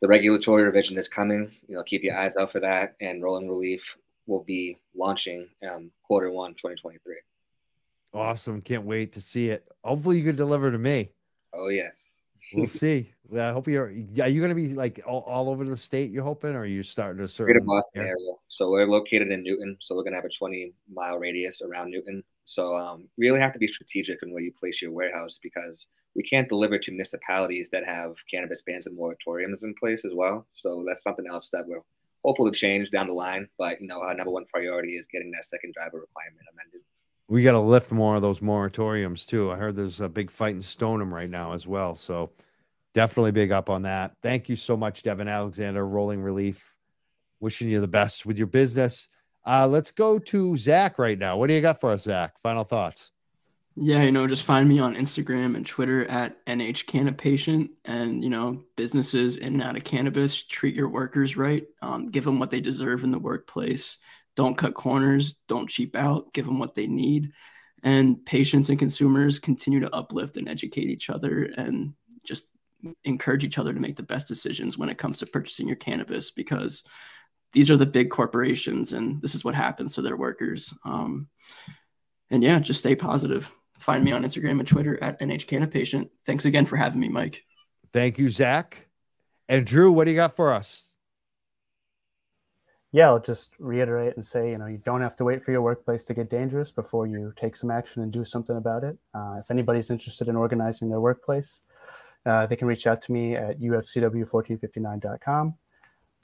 [0.00, 1.52] the regulatory revision is coming.
[1.68, 2.96] You know, keep your eyes out for that.
[3.00, 3.80] And Rolling Releaf
[4.26, 7.16] will be launching um, quarter one, 2023.
[8.14, 11.08] awesome can't wait to see it hopefully you can deliver to me
[11.54, 11.94] Oh yes.
[12.52, 13.90] we'll see Yeah, i hope you're are
[14.28, 16.82] you going to be like all, all over the state you're hoping or are you
[16.82, 18.10] starting to certain Boston area?
[18.10, 18.34] area.
[18.48, 19.76] So we're located in Newton.
[19.80, 22.22] So we're gonna have a 20 mile radius around Newton.
[22.44, 26.22] So um, really have to be strategic in where you place your warehouse because we
[26.22, 30.46] can't deliver to municipalities that have cannabis bans and moratoriums in place as well.
[30.52, 31.82] So that's something else that we're
[32.24, 33.48] hopeful to change down the line.
[33.58, 36.80] But you know, our number one priority is getting that second driver requirement amended.
[37.28, 39.50] we got to lift more of those moratoriums too.
[39.50, 41.94] I heard there's a big fight in Stoneham right now as well.
[41.94, 42.32] So
[42.94, 44.14] definitely big up on that.
[44.22, 46.60] Thank you so much, Devin Alexander, Rolling Releaf.
[47.40, 49.08] Wishing you the best with your business.
[49.44, 51.36] Uh, let's go to Zach right now.
[51.36, 52.38] What do you got for us, Zach?
[52.38, 53.12] Final thoughts.
[53.74, 57.70] Yeah, you know, just find me on Instagram and Twitter at NHCannapatient.
[57.86, 61.64] And, you know, businesses in and out of cannabis, treat your workers right.
[61.80, 63.96] Um, give them what they deserve in the workplace.
[64.36, 65.36] Don't cut corners.
[65.48, 66.34] Don't cheap out.
[66.34, 67.32] Give them what they need.
[67.82, 72.46] And patients and consumers continue to uplift and educate each other and just
[73.04, 76.30] encourage each other to make the best decisions when it comes to purchasing your cannabis
[76.30, 76.84] because
[77.52, 80.72] these are the big corporations and this is what happens to their workers.
[80.84, 81.28] Um,
[82.30, 83.50] and yeah, just stay positive.
[83.78, 86.08] Find me on Instagram and Twitter at NHCannapatient.
[86.24, 87.44] Thanks again for having me, Mike.
[87.92, 88.88] Thank you, Zach.
[89.48, 90.92] And Drew, what do you got for us?
[92.92, 95.62] yeah, I'll just reiterate and say, you know, you don't have to wait for your
[95.62, 98.98] workplace to get dangerous before you take some action and do something about it.
[99.14, 101.62] Uh, if anybody's interested in organizing their workplace,
[102.26, 105.54] uh, they can reach out to me at ufcw1459.com.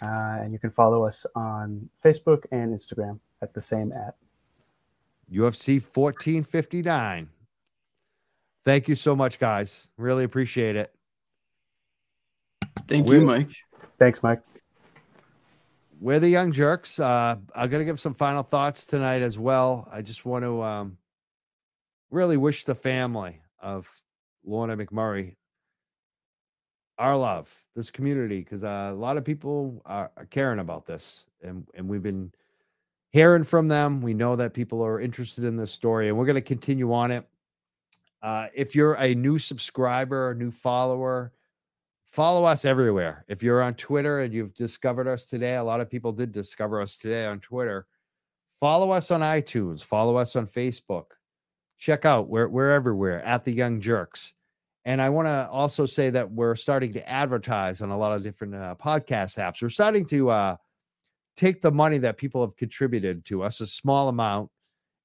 [0.01, 4.14] Uh, and you can follow us on Facebook and Instagram at the same at
[5.32, 7.28] UFC 1459.
[8.64, 9.88] Thank you so much, guys.
[9.96, 10.94] Really appreciate it.
[12.86, 13.49] Thank We're- you, Mike.
[13.99, 14.40] Thanks, Mike.
[16.01, 17.01] We're the Young Jerks.
[17.01, 19.88] Uh, I'm going to give some final thoughts tonight as well.
[19.90, 20.96] I just want to um,
[22.11, 23.90] really wish the family of
[24.44, 25.34] Lorna McMurrey
[26.99, 31.28] our love, this community, because uh, a lot of people are, are caring about this,
[31.42, 32.32] and and we've been
[33.11, 34.03] hearing from them.
[34.03, 37.11] We know that people are interested in this story, and we're going to continue on
[37.11, 37.26] it.
[38.22, 41.32] Uh, if you're a new subscriber, a new follower,
[42.07, 43.24] follow us everywhere.
[43.28, 46.80] If you're on Twitter and you've discovered us today, a lot of people did discover
[46.80, 47.86] us today on Twitter.
[48.61, 51.05] Follow us on iTunes, follow us on Facebook.
[51.78, 54.34] Check out we're we're everywhere at the Young Jerks.
[54.84, 58.22] And I want to also say that we're starting to advertise on a lot of
[58.22, 59.60] different uh, podcast apps.
[59.60, 60.56] We're starting to uh,
[61.36, 64.50] take the money that people have contributed to us, a small amount,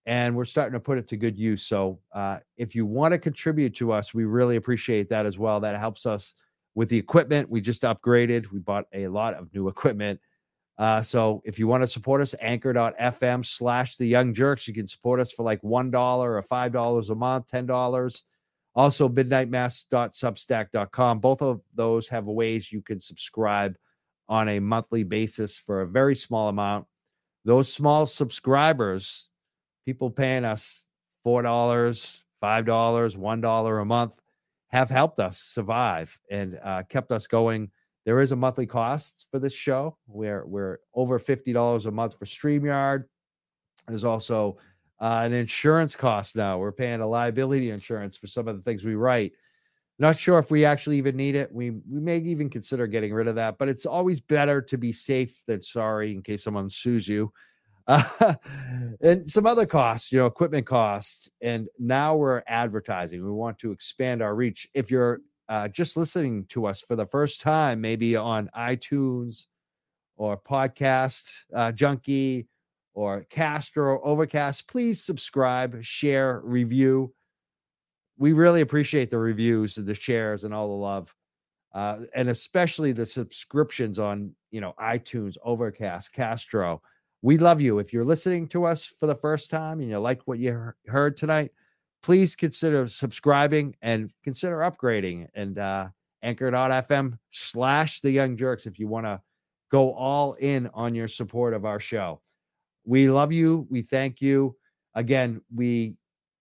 [0.05, 1.63] and we're starting to put it to good use.
[1.63, 5.59] So uh, if you want to contribute to us, we really appreciate that as well.
[5.59, 6.35] That helps us
[6.75, 7.49] with the equipment.
[7.49, 10.19] We just upgraded, we bought a lot of new equipment.
[10.77, 14.87] Uh, so if you want to support us, anchor.fm slash the young jerks, you can
[14.87, 18.23] support us for like $1 or $5 a month, $10.
[18.75, 21.19] Also, midnightmass.substack.com.
[21.19, 23.75] Both of those have ways you can subscribe
[24.27, 26.87] on a monthly basis for a very small amount.
[27.45, 29.29] Those small subscribers,
[29.85, 30.87] people paying us
[31.25, 34.19] $4, $5, $1 a month,
[34.69, 37.69] have helped us survive and uh, kept us going.
[38.05, 39.97] There is a monthly cost for this show.
[40.07, 43.03] We're, we're over $50 a month for StreamYard.
[43.87, 44.57] There's also
[44.99, 46.57] uh, an insurance cost now.
[46.57, 49.33] We're paying a liability insurance for some of the things we write.
[49.99, 51.51] Not sure if we actually even need it.
[51.53, 54.91] We we may even consider getting rid of that, but it's always better to be
[54.91, 57.31] safe than sorry in case someone sues you.
[57.87, 58.33] Uh,
[59.01, 61.29] and some other costs, you know, equipment costs.
[61.41, 63.23] And now we're advertising.
[63.23, 64.67] We want to expand our reach.
[64.73, 65.19] If you're
[65.49, 69.47] uh, just listening to us for the first time, maybe on iTunes
[70.15, 72.47] or Podcast uh, Junkie
[72.93, 77.13] or Castro or Overcast, please subscribe, share, review.
[78.17, 81.15] We really appreciate the reviews and the shares and all the love.
[81.73, 86.81] Uh, and especially the subscriptions on you know iTunes, Overcast, Castro.
[87.23, 87.79] We love you.
[87.79, 91.17] If you're listening to us for the first time and you like what you heard
[91.17, 91.51] tonight,
[92.03, 95.89] please consider subscribing and consider upgrading and uh
[96.21, 99.21] anchor.fm slash the young jerks if you want to
[99.69, 102.21] go all in on your support of our show.
[102.85, 103.67] We love you.
[103.69, 104.55] We thank you.
[104.95, 105.95] Again, we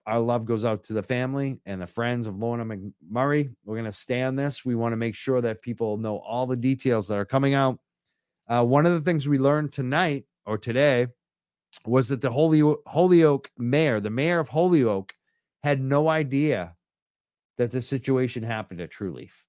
[0.07, 3.55] our love goes out to the family and the friends of Lorna McMurrey.
[3.65, 4.65] We're going to stay on this.
[4.65, 7.79] We want to make sure that people know all the details that are coming out.
[8.49, 11.07] Uh, one of the things we learned tonight or today
[11.87, 15.15] was that the Holy Holyoke mayor, the mayor of Holyoke,
[15.63, 16.75] had no idea
[17.59, 19.47] that this situation happened at Trulieve.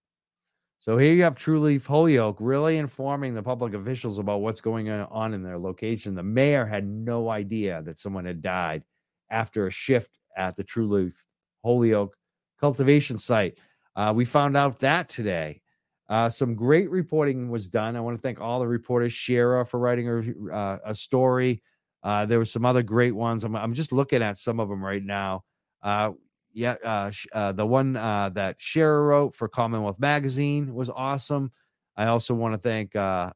[0.84, 5.34] So here you have Trulieve Holyoke really informing the public officials about what's going on
[5.34, 6.14] in their location.
[6.14, 8.84] The mayor had no idea that someone had died
[9.30, 11.16] after a shift at the Trulieve
[11.64, 12.18] Holyoke
[12.60, 13.62] cultivation site.
[13.96, 15.62] Uh, we found out that today.
[16.10, 17.96] Uh, some great reporting was done.
[17.96, 21.64] I want to thank all the reporters, Shira for writing a, uh, a story.
[22.04, 23.46] Uh, there were some other great ones.
[23.46, 25.46] I'm, I'm just looking at some of them right now.
[26.54, 31.52] Yeah, uh, uh, the one uh, that Shira wrote for Commonwealth Magazine was awesome.
[31.98, 32.96] I also want to thank.
[32.96, 33.32] Uh,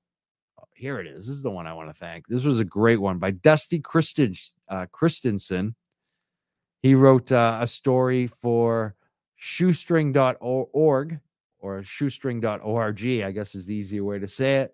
[0.74, 1.26] here it is.
[1.26, 2.28] This is the one I want to thank.
[2.28, 4.34] This was a great one by Dusty Christen,
[4.70, 5.76] uh, Christensen.
[6.84, 8.96] He wrote uh, a story for
[9.36, 11.20] shoestring.org
[11.60, 14.74] or shoestring.org, I guess is the easier way to say it.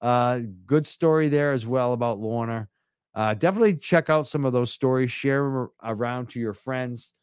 [0.00, 2.68] Uh, good story there as well about Lorna.
[3.14, 7.14] Uh, definitely check out some of those stories, share them around to your friends.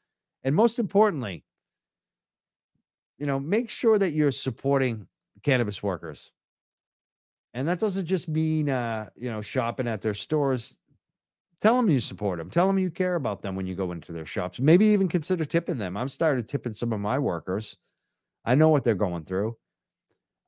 [0.44, 1.44] And most importantly,
[3.18, 5.08] you know, make sure that you're supporting
[5.44, 6.32] cannabis workers.
[7.54, 10.78] And that doesn't just mean, uh, you know, shopping at their stores.
[11.60, 12.50] Tell them you support them.
[12.50, 14.60] Tell them you care about them when you go into their shops.
[14.60, 15.96] Maybe even consider tipping them.
[15.96, 17.78] I've started tipping some of my workers.
[18.44, 19.58] I know what they're going through.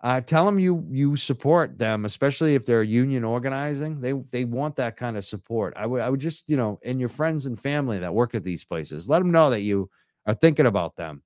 [0.04, 4.02] Uh, tell them you you support them, especially if they're union organizing.
[4.02, 5.74] They they want that kind of support.
[5.78, 8.44] I would I would just you know, and your friends and family that work at
[8.44, 9.90] these places, let them know that you
[10.26, 11.24] are thinking about them,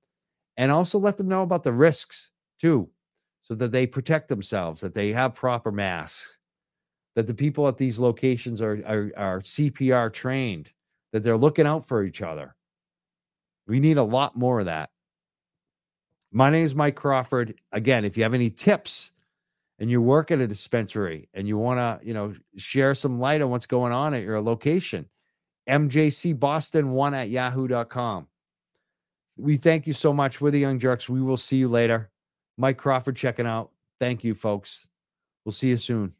[0.56, 2.88] and also let them know about the risks too,
[3.42, 6.38] so that they protect themselves, that they have proper masks,
[7.16, 10.72] that the people at these locations are, are, are CPR trained,
[11.12, 12.54] that they're looking out for each other.
[13.66, 14.90] We need a lot more of that.
[16.30, 17.54] My name is Mike Crawford.
[17.72, 19.12] Again, if you have any tips
[19.78, 23.40] and you work at a dispensary and you want to, you know, share some light
[23.40, 25.08] on what's going on at your location,
[25.68, 28.26] mjcboston1 at yahoo.com.
[29.36, 30.40] We thank you so much.
[30.40, 31.08] We're the Young Jerks.
[31.08, 32.10] We will see you later.
[32.56, 33.70] Mike Crawford checking out.
[34.00, 34.88] Thank you, folks.
[35.44, 36.14] We'll see you soon.